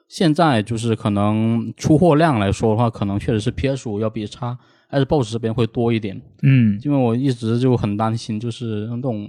[0.09, 4.57] 现在就是可能出货量来说的话，可能确实是 PS 五要比叉
[4.89, 6.21] S box 这边会多一点。
[6.43, 9.29] 嗯，因为我一直就很担心，就是那种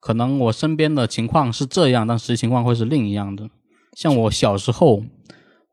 [0.00, 3.48] 可能我身边的情况是这样，但实际情况会是另一样的。
[3.96, 5.02] 像我小时候，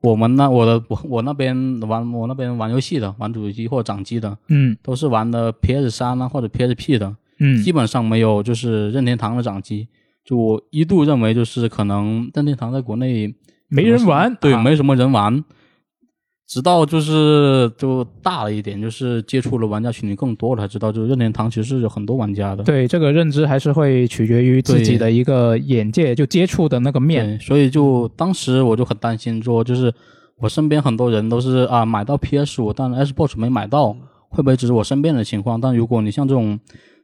[0.02, 4.76] 我们那我的我我那边玩我那边玩游戏的，玩主机或掌机的，嗯。
[4.82, 7.62] 都是玩的 PS 三啊或者 PSP 的，嗯。
[7.62, 9.88] 基本上没有就是任天堂的掌机。
[10.26, 13.34] 就我一度认为，就是可能任天堂在国内
[13.68, 14.62] 没人玩，对，啊。
[14.62, 15.44] 没什么人玩。
[16.52, 22.62] 直到就是就大了一点，就是接触了玩家群体更多了，才知道就是任天堂其实是有很多玩家的。
[22.66, 27.26] 对这个认知还是会取决于自己的一个眼界，就接触的那个面。
[27.26, 29.94] 对，所以就当时我就很担心说，就是
[30.40, 33.94] 我身边很多人都是啊买到 PS 五，但 Xbox 没买到，
[34.28, 35.62] 会不会只是我身边的情况？
[35.62, 36.60] 但如果你像这种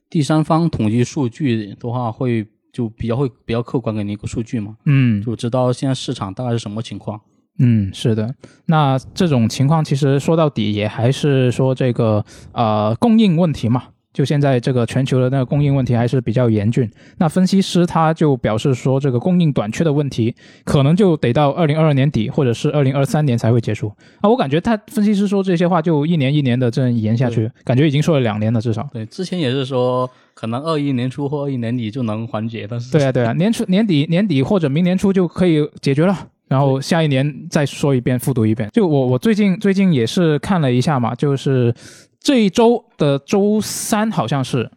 [0.10, 7.18] 第三方统计数据的话，会就比较会比较客观给你一个数据嘛，嗯就知道现在市场大概是什么情况。
[7.18, 7.22] 嗯，
[7.93, 8.34] 是的。
[8.65, 13.84] 那这种情况其实说到底也还是说这个呃供应问题嘛。
[14.13, 16.89] 就现在这个全球的那个供应问题还是比较严峻。
[17.20, 23.89] 那分析师他就表示说，这个供应短缺的问题可能就得到二零二二年底或者是二零二三年才会结束
[24.22, 24.28] 啊。
[24.28, 28.89] 我感觉他分析师说这些话就一年一年的这样延下去，感觉已经说了两年了至少。
[28.91, 36.30] 对，之前也是说可能二一年初或二一年底就能缓解，但是对啊，对啊， 年初年底年底或者明年初就可以解决了。
[36.48, 38.70] 然后下一年再说一遍，复读一遍。
[38.74, 41.74] 就我我最近最近也是看了一下嘛，就是
[42.20, 44.70] 这一周的周三好像是，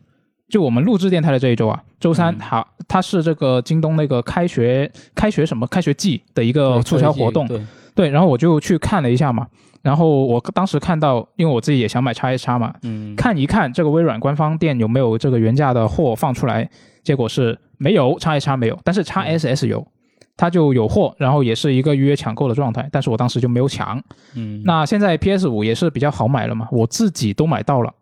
[0.49, 2.41] 就我们录制电台的这一周啊，周三嗯。
[2.41, 7.61] 好，它是这个京东那个开学开学什么开学季的一个促销活动，对，
[7.95, 9.47] 对，然后我就去看了一下嘛，
[9.83, 16.69] 然后我当时看到，因为我自己也想买叉 S 叉嘛，嗯，看一看这个微软官方店有没有这个原价的货放出来，
[17.05, 19.87] 结果是没有叉 S 叉没有，但是叉 SS 有，
[20.37, 24.03] 它就有货，然后也是一个预约抢购的状态，但是我当时就没有抢。
[24.35, 27.93] 嗯，那现在 PS 五也是比较好买了嘛，我自己都买到了。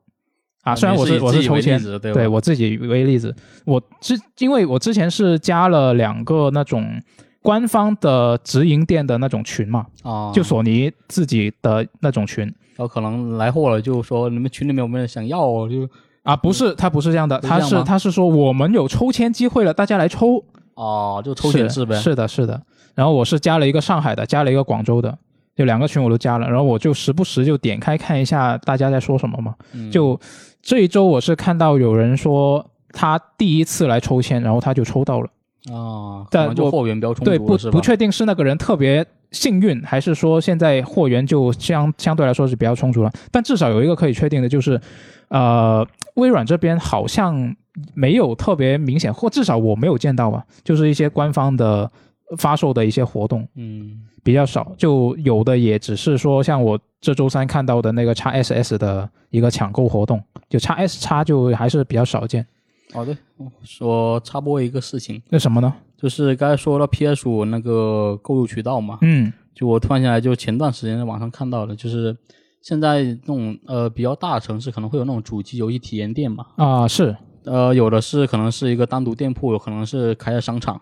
[0.62, 7.00] 啊，虽然我是我是抽签，为例子对对我自己为例子，我之因为我之前是加了两个那种
[7.40, 12.44] 官方的直营店的那种群嘛，啊，就索尼自己的那种群，
[12.76, 15.68] 然后可能来货了，就说你们群里面有没有人想要哦？
[15.70, 15.88] 就
[16.22, 20.44] 啊，不是，他不是这样的，他是他是说我们有抽签机会了，大家来抽，
[20.78, 21.96] 哦，就抽选制呗。
[21.96, 22.60] 是是的，是的。
[22.94, 25.16] 然后我是加了一个上海的，加了一个广州的，
[25.56, 29.54] 就两个群我都加了，然后我就时不时就点开看一下大家在说什么嘛。
[29.72, 30.18] 嗯就
[30.62, 35.28] 这一周我是看到有人说他第一次来抽签，然后他就抽到了，
[35.72, 37.56] 啊，可但就货源比较充足对，不？
[37.70, 43.12] 不确定是那个人特别幸运，还是说现在货源就相相对来说是比较充足了。
[43.30, 44.80] 但至少有一个可以确定的就是，
[45.28, 47.54] 呃，微软这边好像
[47.94, 51.90] 没有特别明显，或至少我没有见到吧，就是一些官方的
[52.36, 62.46] 发售的一些活动嗯，比较少，就有的也只是说像我这周三看到的那个 x SS 的一个抢购活动，就 x S 叉就还是比较少见。
[62.94, 63.16] 哦对，
[63.62, 65.72] 说插播一个事情，那什么呢？
[65.96, 69.32] 就是刚才说到 PS 五那个购入渠道嘛，嗯。
[69.54, 72.16] 就我突然想来，就前段时间在网上看到的，就是
[72.62, 77.16] 现在那种呃比较大的城市可能会有那种主机游戏体验店嘛，啊、是
[77.50, 80.80] 呃，有的是可能是一个单独店铺，有可能是开在商场。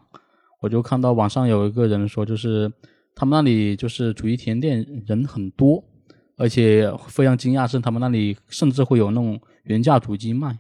[0.61, 2.71] 我就看到网上有一个人说，就是
[3.15, 5.85] 他们那里就是主机体验店人很多，
[6.37, 10.59] 而且非常惊讶是他们那里甚至会有那种原价主机卖，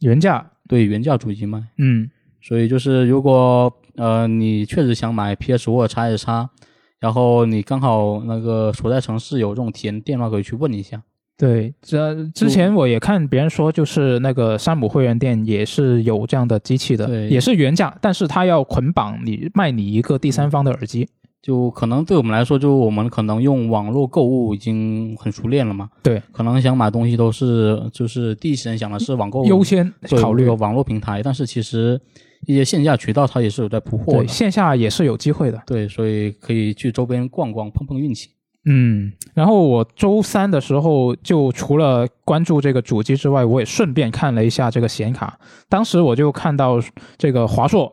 [0.00, 1.62] 原价，对，原价主机卖。
[1.78, 2.08] 嗯
[2.40, 6.50] 所以就是如果呃你确实想买 PS 或者 x S 叉，
[6.98, 11.02] 然后你刚好那个所在城市有这种体验店的话，可以去问一下。
[11.42, 21.08] 对，这之前我也看别人说，就是那个山姆会员店也是有这样的机器的，对也是原价，但是它要捆绑你卖你一个第三方的耳机。
[21.42, 25.90] 就可能对我们来说，就我们可能用网络购物已经很熟练了嘛。
[26.00, 32.00] 对，可能想买东西都是就是第一时间想的是网购优先考虑个网络平台，但是其实
[32.46, 34.28] 一些线下渠道它也是有在铺货对，的。
[34.28, 35.60] 线下也是有机会的。
[35.66, 38.28] 对，所以可以去周边逛逛，碰碰运气。
[38.64, 45.36] 嗯，然后我周三的时候就除了关注这个主机之外，我也顺便看了一下这个显卡。
[45.68, 46.80] 当时我就看到
[47.18, 47.92] 这个华硕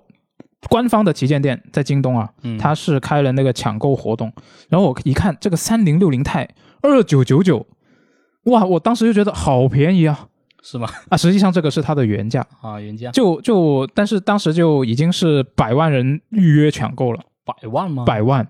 [0.70, 4.32] 官方的旗舰店在京东啊，嗯，它是开了那个抢购活动，
[4.70, 6.48] 然后我一看这个三零六零钛
[6.84, 7.66] 二九九九，
[8.44, 10.28] 哇，我当时就觉得好便宜啊
[10.62, 10.88] 是吗？
[11.10, 11.18] 啊！
[11.18, 18.04] 实际上这个是它的原价，啊，原价就就但是当时就已经是百万人预约抢购了，百万吗？
[18.06, 18.48] 百万。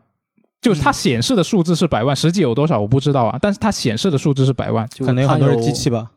[0.61, 6.11] 就是它显示的数字是百万，实际有多少我不知道啊，但是它显示的数字是百万就可能有很多它是机器吧。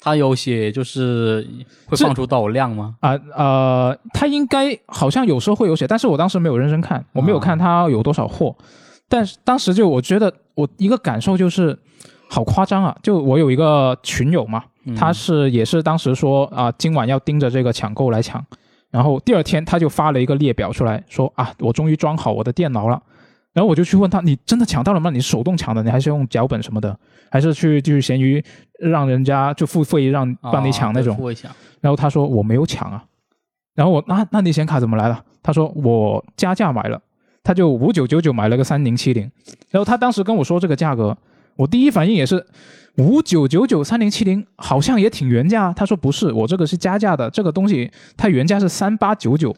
[0.00, 1.44] 它有写就是
[1.86, 2.94] 会这放出多少量吗？
[3.00, 8.54] 啊呃，它应该好像有时候会有写，但是我当时没有认真看，我没有看它有多少货，
[9.08, 11.76] 但是当时就我觉得我一个感受就是
[12.30, 12.96] 好夸张啊！
[13.02, 18.42] 就我有一个群友嘛，嗯他是也是当时说啊、今晚要盯着这个抢购来抢，
[18.92, 23.02] 然后第二天他就发了一个列表出来说啊，我终于装好我的电脑了。
[23.54, 25.10] 然后我就去问他，你真的抢到了吗？
[25.10, 26.96] 你手动抢的，你还是用脚本什么的，
[27.30, 28.44] 还是去就是闲鱼
[28.78, 31.16] 让人家就付费让帮你抢那种？
[31.80, 33.04] 然后他说我没有抢啊。
[33.74, 35.24] 然后我那那你显卡怎么来了？
[35.42, 37.00] 他说我加价买了，
[37.42, 39.30] 他就五九九九买了个三零七零。
[39.70, 41.16] 然后他当时跟我说这个价格，
[41.56, 42.46] 我第一反应也是
[42.96, 45.72] 五九九九三零七零，好像也挺原价。
[45.72, 49.54] 他说不是，我这个是加价的，这个东西它原价是三八九九，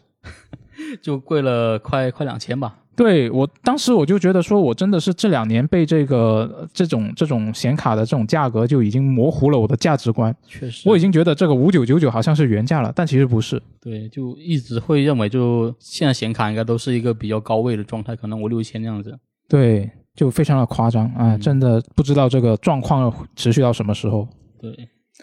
[1.03, 2.77] 就贵了快快两千吧。
[3.01, 10.37] 对我当时我就觉得说，我真的是这两年被这个这种这种显卡的这种价格就已经模糊了我的价值观。
[10.47, 13.59] 确实，我已经觉得这个五九九九好像是原价了，但其实不是。
[13.81, 19.19] 对，就一直会认为就现在显卡应该都是一个比较高位的状态，可能五六千这样子。
[19.49, 21.39] 对，就非常的夸张啊！
[21.39, 24.29] 真的不知道这个状况持续到什么时候。
[24.61, 24.77] 对，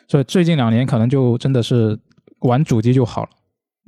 [0.07, 1.95] 所以最近两年可能就真的是
[2.39, 3.29] 玩主机就好了。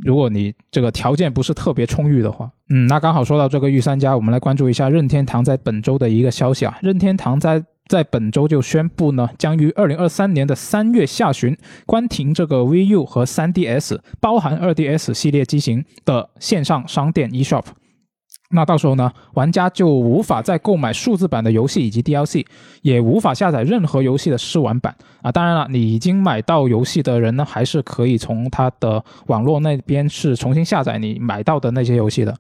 [0.04, 6.78] 如果你这个条件不是特别充裕的话，嗯，那刚好说到这个御三家，我们来关注一下任天堂在本周的一个消息啊。
[6.82, 17.64] 任天堂在在本周就宣布呢，将于二零二三年的三月下旬关停这个 VU 和 3DS，包含 2DS 系列机型的线上商店 eShop。
[18.52, 22.44] 那到时候呢，玩家就无法再购买数字版的游戏以及 DLC，
[22.82, 25.32] 也无法下载任何游戏的试玩版啊。
[25.32, 32.36] 当然了，你已经买到游戏的人呢，还是可以从他的网络那边是重新下载你买到的那些游戏的。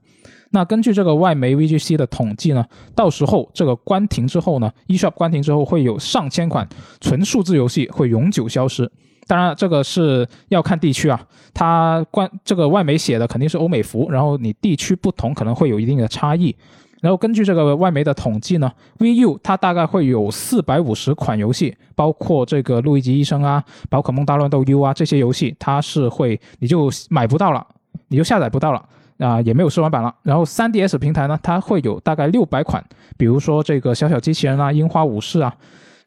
[0.50, 6.68] 那根据这个外媒 VGC 的统计呢，到时候这个关停之后呢，eShop 关停之后会有上千款
[7.00, 8.92] 纯数字游戏会永久消失。
[9.30, 11.22] 当然，这个是要看地区啊。
[11.54, 16.56] 它关这个外媒写的肯定是欧美服，然后你地区不同可能会有一定的差异。
[17.00, 27.64] 然后根据这个外媒的统计呢，VU 它大概会有四百五十款游戏，包括这个路易吉医生啊、宝可梦大乱斗 U 啊这些游戏，它是会你就买不到了，
[28.08, 28.84] 你就下载不到了
[29.20, 30.12] 啊，也没有试玩版了。
[30.24, 32.84] 然后 3DS 平台呢，它会有大概六百款，
[33.16, 35.56] 比如说这个小小机器人啊、樱花武士啊。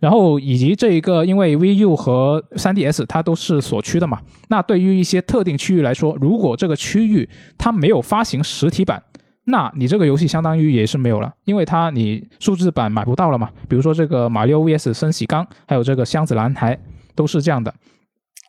[0.03, 9.00] 然后以及这一个，因为 VU 和 3DS 它都是锁区的嘛，那对于一些特定区域来说，如果这个区域它没有发行实体版，
[9.44, 13.48] 那你这个游戏相当于也是没有了，因为它你数字版买不到了嘛。
[13.68, 16.76] 比如说这个马里奥 VS 升喜刚，还有这个箱子男孩
[17.14, 17.72] 都是这样的。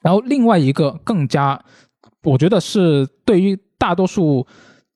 [0.01, 1.63] 然后另外一个更加，
[2.23, 4.47] 我觉得是对于大多数。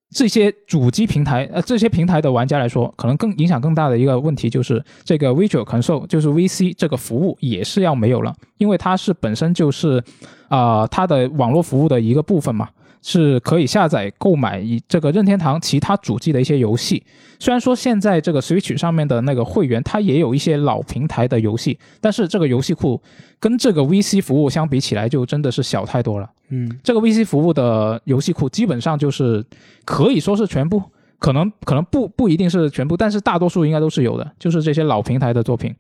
[0.10, 10.02] 这些主机平台，呃，这些平台的玩家来说，可能更影响更大的一个问题就是，这个 Virtual Console 就是 VC 这个服务也是要没有了，因为它是本身就是，
[10.48, 12.70] 啊，它的网络服务的一个部分嘛。
[13.02, 17.04] 是可以下载购买以这个任天堂其他主机的一些游戏。
[17.40, 23.00] 虽然说现在这个 Switch 上面的那个会员，它也有一些老平台的游戏，但是这个游戏库
[23.40, 26.30] 跟这个 VC 服务相比起来，就真的是小太多了。
[26.50, 29.46] 嗯，这个 VC 服务的游戏库基本上就是
[29.86, 30.82] 可以说是全部，
[31.20, 35.76] 可能可能不不一定是全部，但是大多数应该都是有的，就是这些老平台的作品。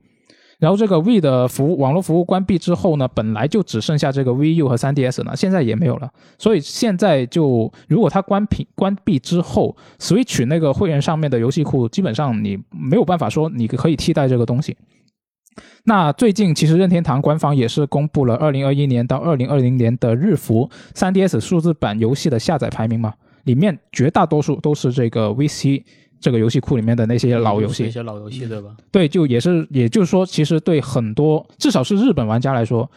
[0.60, 6.10] 然后这个 V 的服务网络服务关闭之后呢，本来就只剩下这个 VU 和 3DS 呢，现在也没有了。
[6.40, 14.76] 所以现在就如果它关闭关闭之后，Switch 那个会员上面的游戏库基本上你没有办法说你可以替代这个东西。
[15.84, 25.84] 那最近其实任天堂官方也是公布了2021年到2020年的日服 3DS 数字版游戏的下载排名嘛，里面绝大多数都是这个 VC。
[26.20, 28.76] 这个游戏库里面的那些老游戏，一些老游戏对吧？
[28.92, 32.90] 对，就也是，也就是说，其实对很多，至少是日本玩家来说，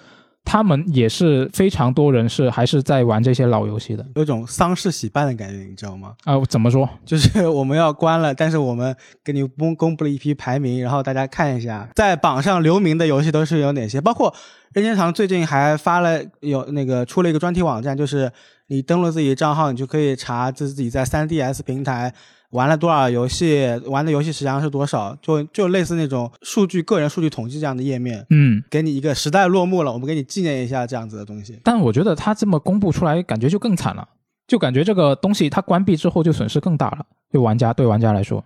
[0.44, 6.14] 他们也是非常多人是还是在玩这些老游戏的，有种丧事喜办的感觉，你知道吗？
[6.24, 6.88] 啊，怎么说？
[7.04, 14.34] 就是我们要关了，但是我们给你公公布了一批排名，然后大家看一下，在榜上留名的游戏都是有哪些，包括
[14.72, 18.32] 任天堂最近还发了有那个出了一个专题网站，就是
[18.68, 22.14] 你登录自己的账号，你就可以查自己在 3DS 平台。
[22.50, 23.64] 玩了多少游戏？
[23.86, 25.16] 玩的游戏时长是多少？
[25.22, 31.58] 就就类似那种数据、个人数据统计这样的页面，嗯，给你一个时代落幕了，我们给你纪念一下这样子的东西。
[31.62, 34.08] 但我觉得他这么公布出来，感觉就更惨了，
[34.46, 38.44] 就感觉这个东西它关闭之后就损失更大了，对玩家对玩家来说。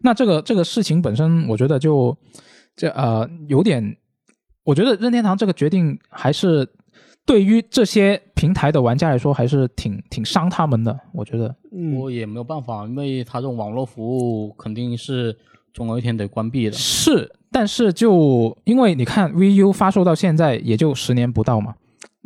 [0.00, 2.16] 那这个这个事情本身，我觉得就
[2.74, 3.96] 这呃有点，
[4.64, 6.68] 我觉得任天堂这个决定还是。
[7.26, 10.94] 对于这些平台的玩家来说，还是挺挺伤他们的。
[11.12, 11.54] 我觉得，
[11.98, 15.34] 我也没有办法，因为他这种网络服务肯定是
[15.72, 16.72] 总有一天得关闭的。
[16.72, 21.74] 是，但是就因为你看 VU 发售到现在也就十年不到嘛，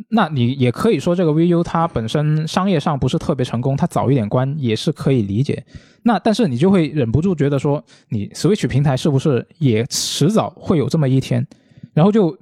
[0.09, 5.63] 那你也可以说这个 VU 它本身商业上不是特别成功，它早一点关也是可以理解。
[6.03, 11.47] 那但是你就会忍不住觉得说，你 Switch 平台是不是也迟早会有这么一天？
[11.93, 12.37] 然后就。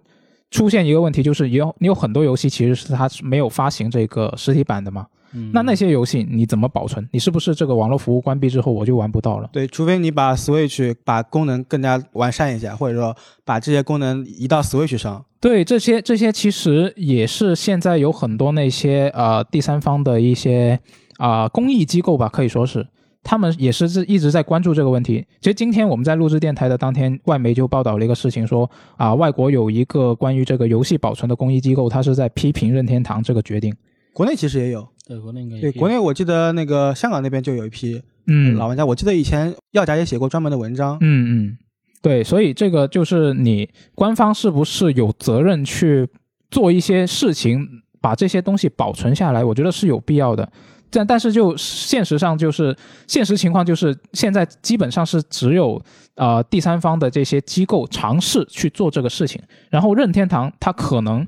[0.52, 5.08] 出现一个问题，就是有你有很多游戏其实是它是没有发行这个实体版的嘛。
[5.34, 7.06] 嗯那那些游戏你怎么保存？
[7.12, 9.50] 你是不是这个网络服务关闭之后我就玩不到了？
[9.52, 15.26] 对，除非你把 Switch 把功能更加完善一下，或者说把这些功能移到 Switch 上。
[15.42, 20.80] 对，这些这些其实也是现在有很多那些呃第三方的一些
[21.18, 22.88] 啊、公益机构吧，可以说是
[23.28, 25.26] 他们也是一直在关注这个问题。
[25.42, 33.76] 其实今天我们在录制电台的当天，外媒就报道了一个事情说，啊、外国有一个关于这个游戏保存的公益机构，它是在批评任天堂这个决定。
[34.14, 40.98] 国内其实也有，对国内应该也对，国内我记得那个香港那边就有一批嗯，老玩家，我记得以前药家也写过专门的文章。
[41.02, 41.58] 嗯嗯，
[42.02, 46.08] 对，所以这个就是你官方是不是有责任去
[46.50, 47.68] 做一些事情，
[48.00, 49.44] 把这些东西保存下来？
[49.44, 50.50] 我觉得是有必要的。
[50.90, 52.76] 但但是就现实上就是
[53.08, 55.82] 现实情况就是现在基本上是只有
[56.16, 61.26] 呃第三方的这些机构尝试去做这个事情，然后任天堂它可能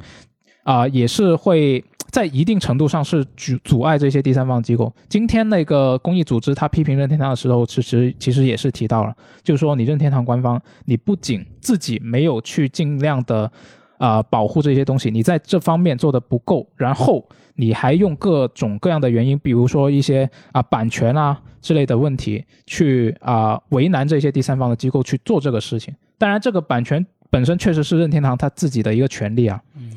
[0.64, 4.94] 啊、也是会在一定程度上是阻阻碍这些第三方机构。
[5.08, 13.52] 今天那个公益组织他批评任天堂的时候，其实其实也是提到了，就是说你任天堂官方，你不仅自己没有去尽量的
[14.00, 17.24] 啊、保护这些东西，你在这方面做的不够，然后
[17.54, 25.94] 你还用各种各样的原因，比如说一些啊、版权啊之类的问题，去啊、为难这些第三方的机构去做这个事情。
[26.18, 29.62] 当然，这个版权本身确实是任天堂他自己的一个权利啊。
[29.76, 29.92] 嗯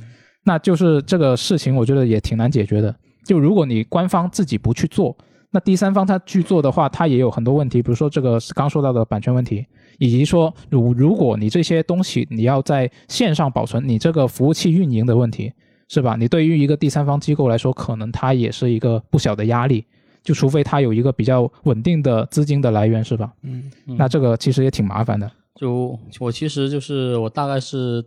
[0.45, 2.93] 那就是这个事情，我觉得也挺难解决的。
[3.25, 5.17] 就如果你官方自己不去做，
[5.53, 9.65] 那第三方他去做的话，他也有很多问题，比如说这个刚说到的版权问题，
[10.03, 15.53] 以及说如如果你这些东西你要在线上保存，你这个服务器运营的问题，
[15.89, 16.17] 是吧？
[16.19, 19.85] 你对于一个第三方机构来说，可能它也是一个不小的压力。
[20.25, 23.33] 就除非它有一个比较稳定的资金的来源，是吧？
[23.43, 25.31] 嗯，嗯那这个其实也挺麻烦的。
[25.55, 28.05] 就我其实就是我大概是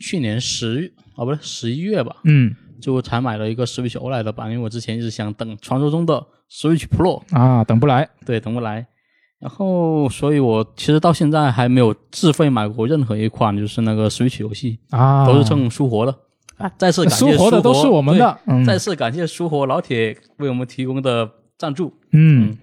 [0.00, 8.08] 去年十月啊，不是十一月吧，嗯就才买了一个 Switch OLED 的版，因为我之前一直想等传说中的 Switch Pro，啊，等不来。
[8.24, 8.86] 对，等不来。
[9.38, 16.14] 然后，所以我其实到现在还没有自费买过任何一款就是那个 Switch 游戏，啊，都是蹭书活的。
[16.56, 21.92] 啊，再次感谢书活的都是我们的，嗯再次感谢书活老铁为我们提供的赞助。
[22.12, 22.56] 嗯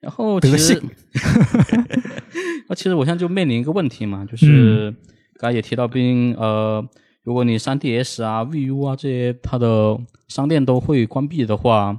[0.00, 0.80] 然后其实
[2.68, 4.94] 那其实我现在就面临一个问题嘛，就是
[5.38, 6.82] 刚才也提到，毕竟呃，
[7.22, 9.98] 如果你 3DS 啊、VU 啊这些它的
[10.28, 11.94] 商店都会关闭的话，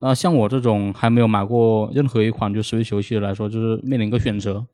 [0.00, 4.64] 那像我这种还没有买过任何一款就 Switch 游戏的来说，就是面临一个选择，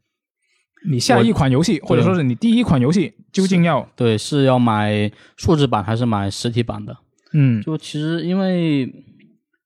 [0.86, 6.96] 你下一款游戏，或者说是你第一款游戏，究竟要对，是要买数字版还是买实体版的？
[7.32, 7.62] 嗯。
[7.62, 8.92] 就其实因为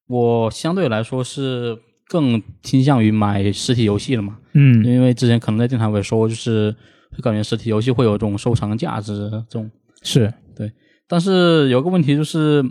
[0.06, 4.84] 我相对来说是更倾向于买实体游戏了嘛，嗯。
[4.84, 6.70] 因为之前可能在电台我也说过，就是
[7.10, 9.70] 会感觉实体游戏会有这种收藏价值这种，
[10.02, 10.32] 是。
[10.54, 10.72] 对
[11.08, 12.64] 但是有个问题就是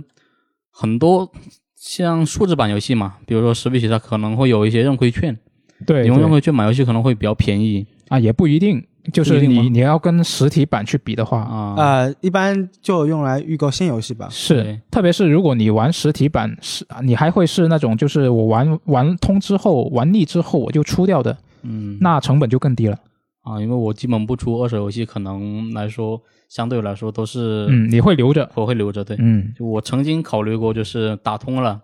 [0.71, 1.31] 很多
[1.80, 5.38] 像数字版游戏嘛，比如说 Switch 它可能会有一些认亏券，
[5.86, 11.75] 对对你用认亏券买游戏可能会比较便宜啊，也不一定，就是你你要跟实体版去比的话，啊。
[11.78, 14.28] 呃，一般就用来预购新游戏吧。
[14.32, 22.97] 是，特别是如果你玩实体版，是啊你还会是那种就是我玩玩通之后玩腻之后我就出掉的，嗯，那成本就更低了。
[23.43, 29.15] 啊，因为我基本不出二手游戏，可能来说相对来说都是嗯，你会留着，我会留着，对。
[29.19, 31.81] 嗯就我曾经考虑过，就是打通了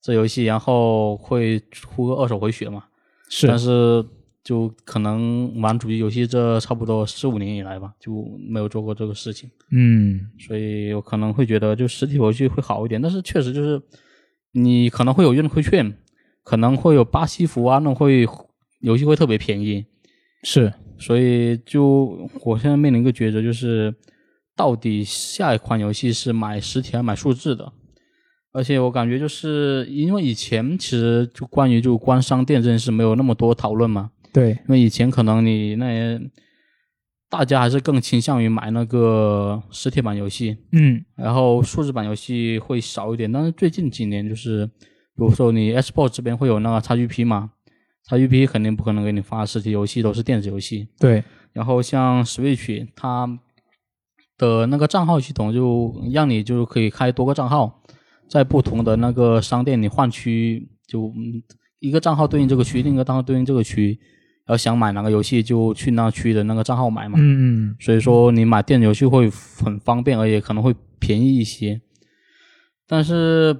[0.00, 2.84] 这游戏，然后会出个二手回血嘛。
[3.28, 4.04] 是但是
[4.44, 13.00] 就可能玩主机游戏这差不多四五年以来吧，就没有做过这个事情，嗯所以我可能会觉得就实体游戏会好一点。
[13.00, 13.80] 但是确实就是
[14.52, 15.96] 你可能会有优惠券，
[16.44, 18.28] 可能会有巴西服啊，那会
[18.80, 19.86] 游戏会特别便宜。
[20.42, 23.94] 是所以就我现在面临一个抉择，就是
[24.56, 27.72] 到底下一款游戏是买实体还是买数字的？
[28.52, 36.20] 而且我感觉就是因为以前其实就关于就关商店这件事没有那么多讨论嘛，对，因为以前可能你那些
[37.28, 43.32] 大家还是更倾向于买那个实体版游戏，嗯然后数字版游戏会少一点。
[43.32, 44.72] 但是最近几年就是，比
[45.16, 47.50] 如说你 Xbox 这边会有那个 XGP 嘛
[48.08, 50.88] ，XGP 肯定不可能给你发实体游戏，都是电子游戏。
[50.98, 53.26] 对，然后像 Switch 它
[54.36, 57.82] 的那个账号系统就让你就可以开多个账号，
[58.28, 61.42] 在不同的那个商店你换区，就嗯
[61.78, 63.98] 一个账号对应这个区，另一个账号对应这个区，
[64.48, 67.18] 要想买哪个游戏就去那区的那个账号买嘛。
[67.18, 71.80] 嗯嗯所以说你买电子游戏会很方便，而且可能会便宜一些。
[72.86, 73.56] 但是，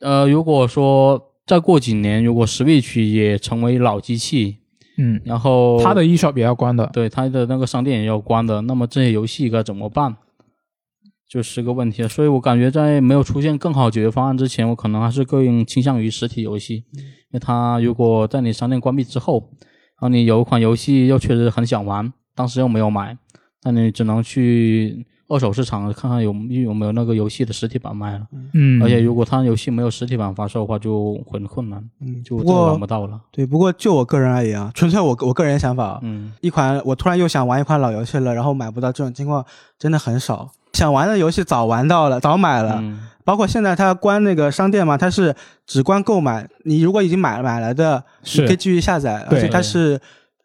[0.00, 4.58] 呃，如果说再过几年，如果 Switch 也成为老机器，
[4.96, 6.88] 嗯，然后它的 eShop 也要关的。
[6.92, 10.16] 对它的那个商店也要关的，那么这些游戏该怎么办？
[11.28, 23.18] 就是个问题，所以我感觉在没有出现更好解决方案之前，我可能还是更倾向于实体游戏，因为它如果在你商店关闭之后，然后你有一款游戏又确实很想玩，当时又没有买，
[23.64, 28.26] 那你只能去二手市场看看有有没有那个游戏的实体版卖了。
[28.52, 33.20] 嗯，而且如果它游戏没有实体版发售的话，就很困难，嗯，就玩不到了。
[33.30, 39.44] 对，不过就我个人而言啊，纯粹我我个人想法啊，嗯一款我突然又想玩一款老游戏了，然后买不到，这种情况
[39.78, 40.50] 真的很少。
[40.74, 45.34] 想玩的游戏早玩到了，早买了，嗯包括现在它关那个商店嘛，它是
[45.66, 49.98] 只关购买，你如果已经买了买来的，是你可以继续下载，对而且它是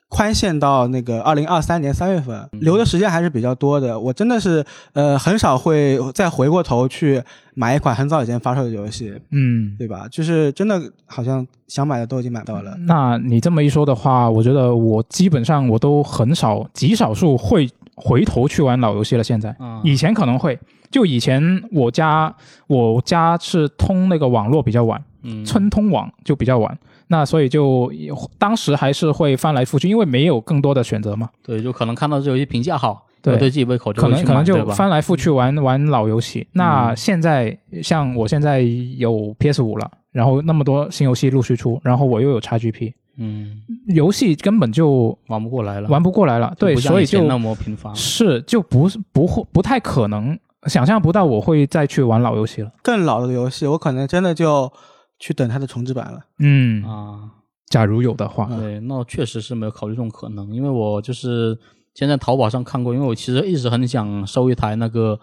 [0.09, 3.97] 宽限到那个二零二三年三月份，留的时间还是比较多的。
[3.97, 7.21] 我真的是呃很少会再回过头去
[7.53, 10.07] 买一款很早以前发售的游戏，嗯，对吧？
[10.09, 12.75] 就是真的好像想买的都已经买到了。
[12.87, 19.23] 那你这么一说的话，我觉得我基本上我都很少，极少数会回头去玩老游戏了。
[19.23, 20.57] 现在，啊以前可能会，
[20.89, 22.35] 就以前我家
[22.65, 26.75] 我家是通那个网络比较晚，嗯村通网就比较晚，
[27.11, 27.91] 那所以就
[28.37, 34.73] 当时还是会翻来覆去，因为没有更多的选择嘛，对，就可能看到这游戏评价好，对对自己胃口就可会去买，能可能就？
[34.73, 36.47] 翻来覆去玩玩老游戏。
[36.53, 47.93] 那嗯现在像我现在有 PS 五了，然后那么多新游戏陆续出，然后我又有 XGP，嗯，游戏根本就玩不过来了，玩不过来了，对，所以就那么频繁。
[47.95, 50.37] 是就不是不会不太可能
[50.67, 52.71] 想象不到我会再去玩老游戏了。
[52.83, 54.71] 更老的游戏，我可能真的就
[55.19, 56.19] 去等它的重置版了。
[56.39, 57.29] 嗯，啊，
[57.67, 61.57] 假如有的话，对，那我确实是没有考虑这种可能，因为我就是
[61.93, 65.19] 先在淘宝上看过，因为我其实一直很想收一台那个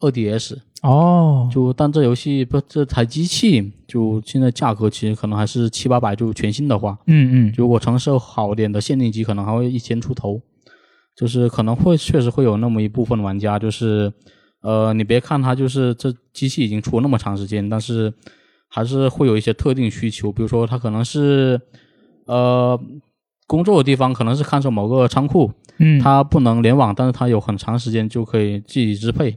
[0.00, 10.40] 二 DS，哦，就但这游戏不这台机器就现在价格其实可能还是七八百，就全新的话，嗯嗯，如果成色好点的限定机，可能还会一千出头，
[11.16, 14.12] 就是可能会确实会有那么一部分玩家，就是
[14.60, 18.12] 呃，你别看它就是这机器已经出了那么长时间，但是
[18.76, 21.58] 还是会有一些特定需求，比如说它可能是
[22.26, 22.78] 呃
[23.46, 29.30] 工作的地方可能是看守某个仓库，嗯，它不能联网，但是它有很长时间就可以自己支配，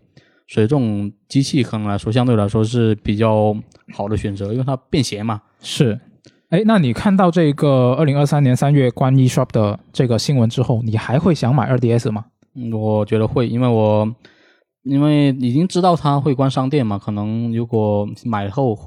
[0.50, 3.56] 所以这种机器可能来说相对来说是比较
[3.94, 5.42] 好的选择，因为它便携嘛。
[5.62, 5.98] 是。
[6.50, 12.26] 哎，那你看到这个二零二三年三月关 eShop 的这个新闻之后，你还会想买二 DS 吗？
[12.56, 14.14] 嗯，我觉得会，因为我
[14.84, 18.78] 因为已经知道它会关商店嘛，可能如果买后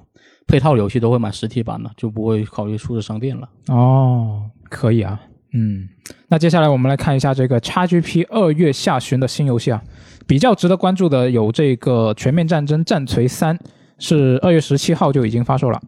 [0.46, 3.48] 配套游戏都会买实体版的，就不会考虑数字商店了。
[3.68, 5.20] 哦，可以啊，
[5.54, 5.88] 嗯，
[6.28, 9.82] 那接下来我们来看一下这个 XGP 二月下旬的新游戏啊，
[10.26, 13.56] 比较值得关注的有这个《全面战争：战锤三》，
[13.98, 15.80] 是二月十七号就已经发售了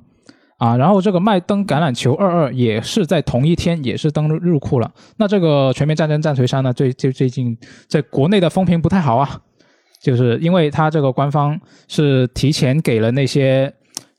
[0.58, 4.90] 啊，然后这个麦登橄榄球二二也是在同一天也是登入入库了。
[5.16, 7.56] 那这个《全面战争：战锤三》呢，最最最近
[7.88, 9.40] 在国内的风评不太好啊，
[10.00, 13.72] 就是因为它这个官方是提前给了那些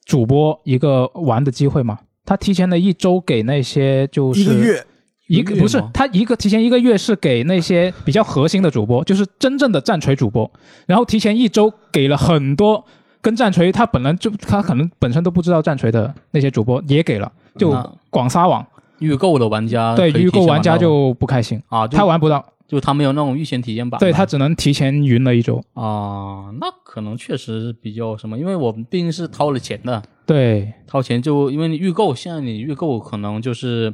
[0.06, 4.86] 主播一个玩的机会嘛，他提前了一周给那些就是一个月，
[5.28, 10.50] 一个不是他一个提前一个月是给那些比较核心的主播，就是真正的战锤主播，
[10.86, 12.86] 然后提前一周给了很多
[13.22, 17.76] 跟战锤他本来就他可能本身都不知道战锤的那些主播也给了，就
[18.12, 18.64] 广撒网，
[19.00, 33.94] 预购的玩家对预购玩家就不开心，啊，他玩不到，就他没有那种预先体验版，对他只能提前云了一周，啊，那可能确实比较什么，因为我们毕竟是掏了钱的，对，掏钱就因为你预购，现在你预购可能就是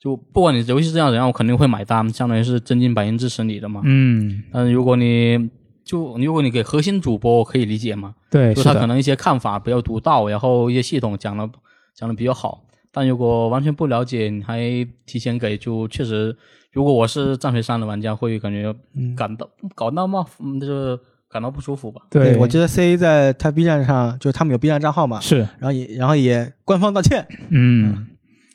[0.00, 3.80] 就不管你游戏这样怎样，我肯定会买单，相当于是真金白银支持你的嘛。
[3.84, 5.50] 嗯，但是如果你
[5.84, 11.48] 就如果你给核心主播，我可以理解嘛，对，就他可，能一些看法比较独到，然后一些系统讲的
[11.94, 12.62] 讲的比较好。
[12.92, 14.58] 但如果完全不了解，你还
[15.04, 16.34] 提前给，就确实，
[16.76, 18.74] 如果我是战锤三的玩家，会感觉
[19.16, 22.02] 感到搞到冒，嗯，就是感到不舒服吧。
[22.10, 28.06] 对，我记得 C A 在他 B 站上，就是他们有 B 站账号嘛，是，然后也然后也官方道歉，嗯，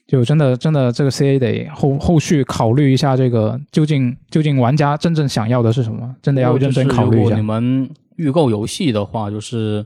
[0.07, 7.29] 就真的真的这个 CA 得后后续考虑一下，这个究竟究竟玩家真正想要的是什么，真的要认真考虑一下。
[7.29, 7.41] 如果你。
[7.41, 9.83] 们预购游戏的话，就是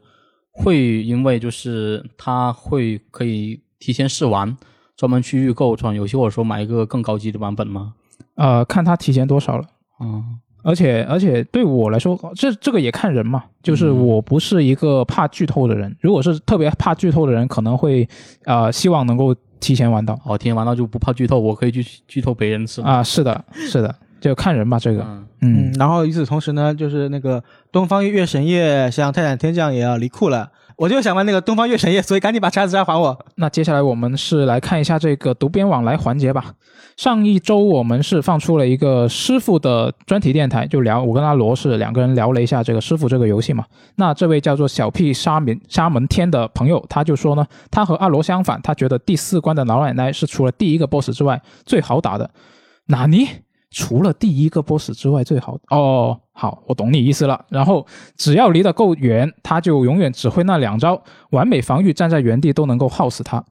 [0.52, 4.58] 会因为就是它会可以提前试玩，
[4.98, 7.94] 专门去预购这款游戏，或者说买一个更高级的版本吗？
[8.36, 9.66] 呃，看他提前多少了。
[10.00, 13.44] 嗯，而且而且对我来说，这这个也看人嘛。
[13.64, 18.08] 就是嗯我不是一个怕剧透的人，如果是特别怕剧透的人，可能会
[18.44, 22.90] 呃希望能够提前玩到哦，提前玩到就不怕剧透，我可以去剧透别人是吗？
[22.90, 23.04] 啊。
[23.04, 24.78] 是的，是的，就看人吧。
[24.78, 33.18] 这个，嗯，嗯嗯，然后与此同时呢，就是那个东方月神夜像泰坦天降也要离库了，我就想玩那个东方月神夜，所以赶紧把叉子杀还我。
[33.36, 36.54] 那接下来我们是来看一下这个读编往来环节吧。
[36.98, 43.66] 上一周我们是放出了一个师傅的专题电台，就聊我跟阿罗是两个人聊了一下这个师傅这个游戏嘛。
[43.96, 52.30] 那这位叫做小屁沙门沙门天的朋友，他就说呢，他和阿罗相反，他觉得第四关的老奶奶是除了第一个 BOSS 之外最好打的。
[52.88, 53.28] 纳尼？
[53.78, 57.46] 除了第一个 BOSS 之外最好哦，好，我懂你意思了。
[57.50, 63.44] 然后只要离得够远，他就永远只会那两招，完美防御，站在原地都能够耗死他。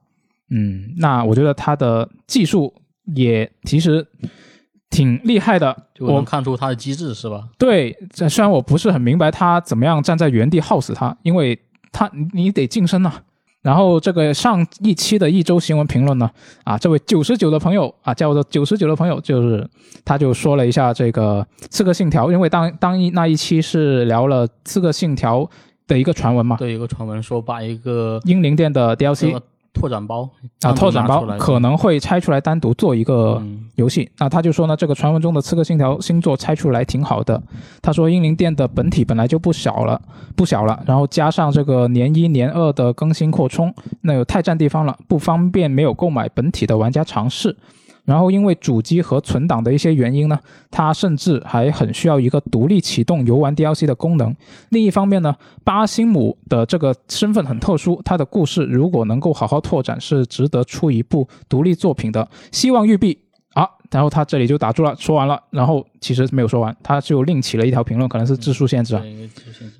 [0.49, 2.73] 嗯，那我觉得他的技术
[3.15, 4.03] 也其实
[4.89, 5.77] 挺厉害的。
[5.93, 7.47] 就我能看出他的机制是吧？
[7.59, 11.55] 对，这虽然我不是很明白他怎么样站在原地耗死他，因为
[11.91, 13.13] 他你你得近身呐、
[13.65, 16.29] 然后这个上一期的一周新闻评论呢，
[16.63, 19.67] 啊，这位九十九的朋友啊，叫做九十九的朋友，就是
[20.05, 21.41] 他就说了一下这个
[21.71, 25.39] 《刺客信条》，因为当当一那一期是聊了《刺客信条》
[25.87, 29.41] 的一个传闻嘛，对，一个传闻说把一个英灵殿的 DLC 个
[29.75, 30.27] 拓展包
[30.61, 34.09] 啊，拓展包可能会拆出来单独做一个嗯游戏。
[34.17, 37.39] 那他就说呢，这个传闻中的《刺客信条》星座拆出来挺好的。
[37.81, 40.01] 他说英灵殿的本体本来就不小了，
[40.35, 43.71] 不小了，然后加上这个年一年二的更新扩充，
[44.01, 47.55] 那有太占地方了，不方便没有购买本体的玩家尝试。
[48.05, 50.39] 然后因为主机和存档的一些原因呢，
[50.71, 54.33] 它甚至还很需要一个独立启动游玩 DLC 的功能。
[54.69, 62.29] 另一方面呢，巴辛姆的这个身份很特殊，他的故事如果能够好好拓展，是值得出一部独立作品的。
[62.51, 63.17] 希望育碧，
[63.91, 69.01] 然后他这里就打住了，说完了，然后其实没有说完，他就另起了一条评论，可能是字数限制啊。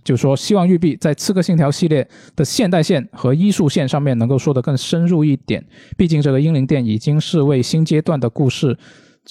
[0.04, 5.64] 就说希望玉碧在《刺客信条》系列的现代线和医术线上面能够说得更深入一点。
[5.98, 8.78] 毕竟这个英灵殿已经是为新阶段的故事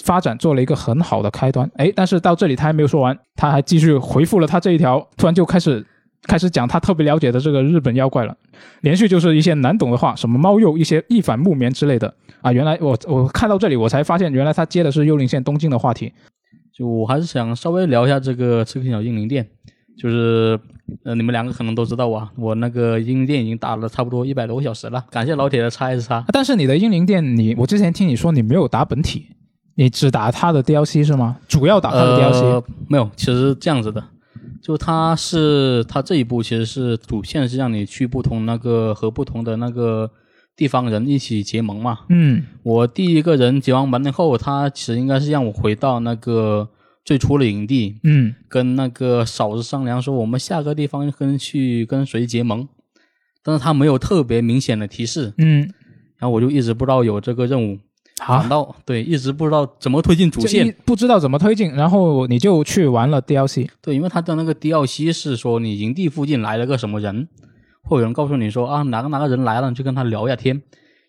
[0.02, 1.70] 发展做了一个很好的开端。
[1.76, 5.84] 哎，但是到这里他还没有说完，他还继续回复了他这一条，突然就开始
[6.24, 8.36] 开始讲他特别了解的这个日本妖怪了，
[8.80, 12.12] 连续就是一些难懂的话，什么猫鼬、一些一反木棉之类的
[12.44, 12.52] 啊。
[12.52, 16.12] 原来我我看到这里我才发现，原来他接的是幽灵线东京的话题。
[16.76, 19.44] 就我还是想稍微聊一下这个《刺客信条：英灵殿》，
[19.96, 20.58] 就是
[21.04, 26.24] 呃，你们两个可能都知道啊，我那个英灵殿已经打了差不多一百多个小时了，感谢老铁的叉 S 叉啊。
[26.32, 29.28] 但是你的英灵殿，你我之前听你说你没有打本体，
[29.76, 31.36] 你只打它的 DLC 是吗？
[31.46, 32.42] 主要打它的 DLC。
[32.42, 34.02] 呃，没有，其实是这样子的，
[34.60, 40.10] 就它是它这一步其实是主线是让你去不同那个和不同的那个
[40.56, 42.00] 地方人一起结盟嘛。
[42.08, 42.44] 嗯。
[42.62, 46.68] 我第一个人结完盟以后，他其实应该是让我回到那个
[47.04, 48.34] 最初的营地，嗯。
[48.48, 52.68] 跟那个嫂子商量说我们下个地方跟去跟谁结盟，
[53.42, 55.60] 但是他没有特别明显的提示，嗯，
[56.18, 57.78] 然后我就一直不知道有这个任务，
[58.24, 60.74] 反好，倒对一直不知道怎么推进主线。
[60.84, 63.68] 不知道怎么推进，然后你就去玩了 DLC。
[63.82, 67.28] 对，因为他的那个 DLC 是说你营地附近来了个什么人，
[67.84, 70.60] 会有人告诉你说啊哪个哪个人来了，你去跟他聊一下天，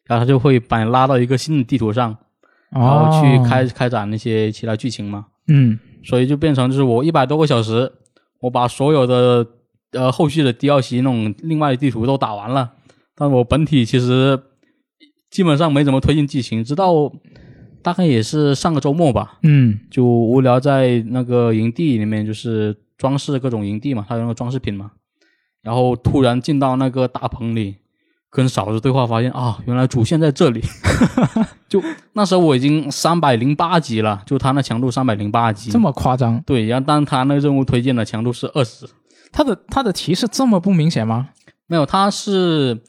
[0.06, 2.16] 然后他就会把你拉到一个新的地图上，
[2.70, 5.26] 然后去哦开、开展那些其他剧情嘛。
[5.48, 5.80] 嗯。
[6.04, 7.92] 所以就变成就是我一百多个小时，
[8.42, 9.48] 我把所有的
[9.94, 12.74] 呃后续的 DLC 那种另外的地图都打完了，
[13.16, 14.40] 但我本体其实
[15.32, 17.12] 基本上没怎么推进剧情，直到
[17.82, 19.80] 大概也是上个周末吧，嗯。
[19.90, 24.92] 就无聊在那个营地里面就是装饰各种营地嘛，它有那个装饰品嘛，
[25.66, 27.76] 然后突然进到那个大棚里。
[28.32, 30.62] 跟嫂子对话，发现啊，原来主线在这里。
[31.70, 36.42] 就那时候我已经三百零八级了，就他那强度三百零八级，这么夸张？
[36.46, 38.86] 对，然后但他那任务推荐的强度是二十，
[39.32, 41.30] 他的他的提示这么不明显吗？
[41.68, 42.82] 没有，他是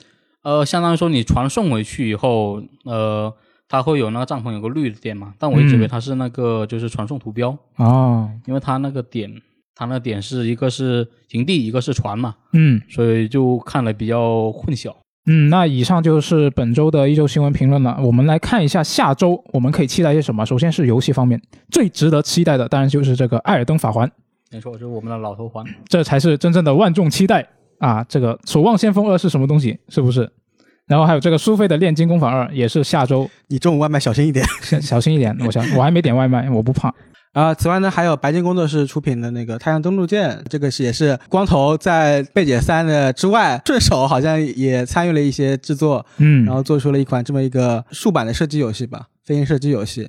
[0.42, 3.32] 呃，相当于说你传送回去以后，呃，
[3.68, 9.30] 它会有那个帐篷有个绿的点嘛，但我一直以为它是那个就是传送图标，哦，因为它那个点，
[9.76, 14.92] 它那点是一个是营地，一个是船嘛，嗯所以就看了比较混淆。
[15.28, 17.98] 嗯，那以上就是本周的一周新闻评论了。
[18.00, 20.46] 我们来看一下下周我们可以期待些什么。
[20.46, 24.08] 首先是游戏方面，最值得期待的当然就是这个《艾尔登法环》。
[24.52, 25.66] 没错，就是我们的老头环。
[25.88, 27.44] 这才是真正的万众期待
[27.78, 28.04] 啊！
[28.08, 29.76] 这个《守望先锋二》是什么东西？
[29.88, 30.30] 是不是？
[30.86, 34.46] 然后还有这个苏菲的《炼金工坊二》也是下周，你中午外卖小心一点。
[34.62, 35.36] 小 小心一点。
[35.44, 36.94] 我想我还没点外卖，我不怕。
[37.36, 50.08] 啊、此外呢，还有白金工作室出品的那个《太阳登陆舰》，这个是也是光头在贝姐三的之外，顺手好像也参与了一些制作，嗯，然后做出了一款这么一个竖版的射击游戏吧，飞行射击游戏。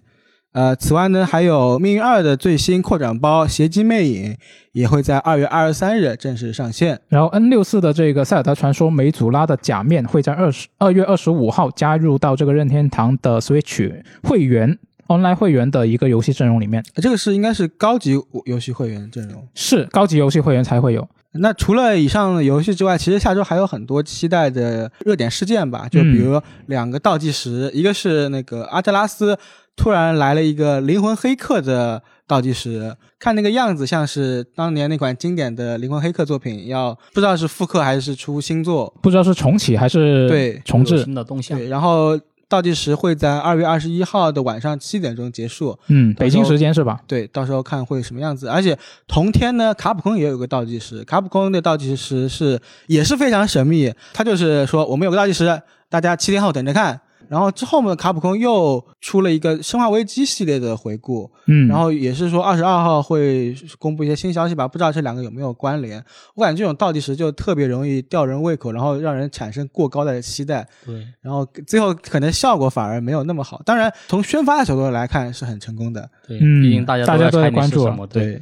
[0.53, 4.31] 呃，此外呢，还有《命运二》的最新扩展包《邪姬魅影》
[4.71, 6.97] 也会在二月二十三日正式上线。
[7.09, 19.47] 然后 N 六四的这个塞尔达传说梅祖拉的假面会在二十二月二十五号加入到这个任天堂的 Switch 会员 Online 会员的一个游戏阵容里面，呃这个是应该是高级游戏会员阵容。
[19.55, 21.07] 是高级游戏会员才会有。
[21.39, 29.37] 那除了以上的游戏之外，其实下周还有很多期待的热点事件吧，就比如两个倒计时，一个是那个阿特拉斯
[29.75, 41.03] 突然来了一个灵魂黑客的倒计时，看那个样子像是当年那款经典的灵魂黑客作品，要不知道是复刻还是出新作，不知道是重启还是对重置。
[41.03, 41.55] 新的动向。
[41.55, 42.19] 对，然后
[42.49, 45.77] 倒计时会在二月二十一号的晚上七点钟结束。
[45.87, 47.01] 嗯，北京时间是吧？
[47.07, 48.47] 对，到时候看会什么样子。
[48.47, 48.77] 而且
[49.07, 57.01] 同天呢，卡普空也有个倒计时，卡普空的倒计时是也是非常神秘，他就是说我们有个倒计时，大家七天后等着看。
[57.29, 66.03] 然后之后呢，卡普空又出了一个《生化危机》系列的回顾，嗯，然后也是说二十二号会公布一些新消息吧，不知道这两个有没有关联。
[66.35, 73.61] 我感觉这种倒计时就特别容易吊人胃口，然后让人产生过高的期待，对，然后最后可能效果反而没有那么好。
[73.65, 76.09] 当然，从宣发的角度来看是很成功的。
[76.27, 78.41] 对，嗯毕竟大家大家都在关注什么，对。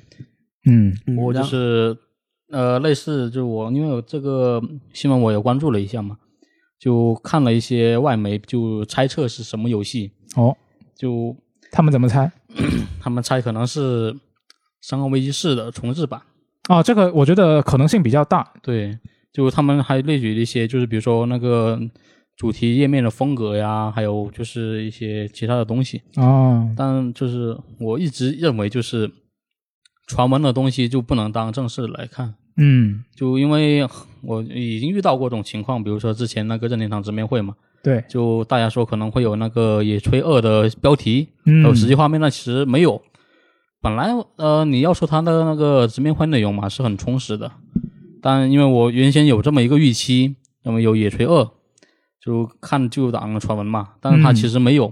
[0.68, 1.96] 嗯嗯我就是
[2.52, 4.62] 呃，类似就我因为我这个
[4.94, 6.18] 新闻我也关注了一下嘛，
[6.80, 10.56] 就看了一些外媒就猜测是什么游戏，哦，
[10.96, 11.36] 就
[11.72, 12.32] 他们怎么猜？
[13.02, 14.12] 他们猜可能是
[14.82, 16.22] 《生化危机四》的重置版。
[16.70, 18.54] 哦，这个我觉得可能性比较大。
[18.62, 18.98] 对，
[19.32, 21.80] 就他们还列举了一些，就是比如说那个
[22.36, 26.02] 主题页面的风格呀，还有就是一些其他的东西。
[26.16, 29.12] 哦，但就是我一直认为，就是
[30.08, 32.36] 传闻的东西就不能当正式来看。
[32.58, 33.88] 嗯，就因为
[34.22, 37.54] 我已经遇到过这种情况，比如说之前那个任天堂直面会嘛，
[37.84, 43.02] 对，就大家说可能会有那个《野炊二》的标题，嗯，还有实际画面，那其实没有。
[43.82, 47.52] 本来呃，你要说它的那个直面会内容嘛，是很充实的，
[48.22, 51.44] 但因为我原先有这么一个预期，那么有《野炊二》，
[52.20, 54.92] 就看旧档传闻嘛，但是它嗯其实没有，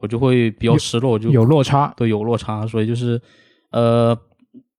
[0.00, 1.94] 我就会比较失落，就有落差。
[1.96, 3.18] 对有落差，所以就是
[3.70, 4.14] 呃，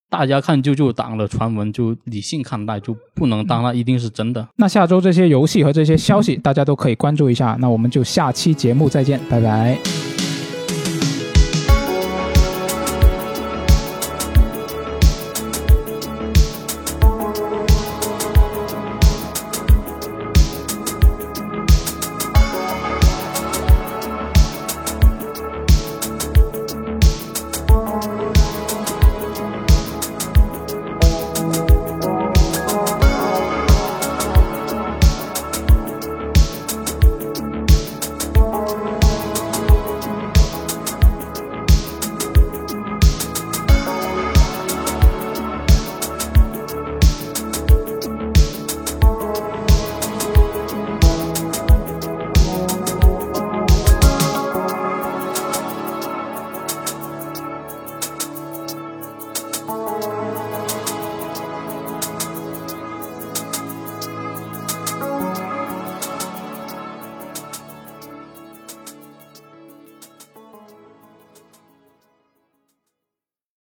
[0.09, 4.47] 大家看救救党的传闻就理性看待，就不能当它一定是真的。
[4.55, 7.55] 那下周这些游戏和这些消息，大家都可以关注一下。
[7.59, 10.08] 那我们就下期节目再见，拜拜。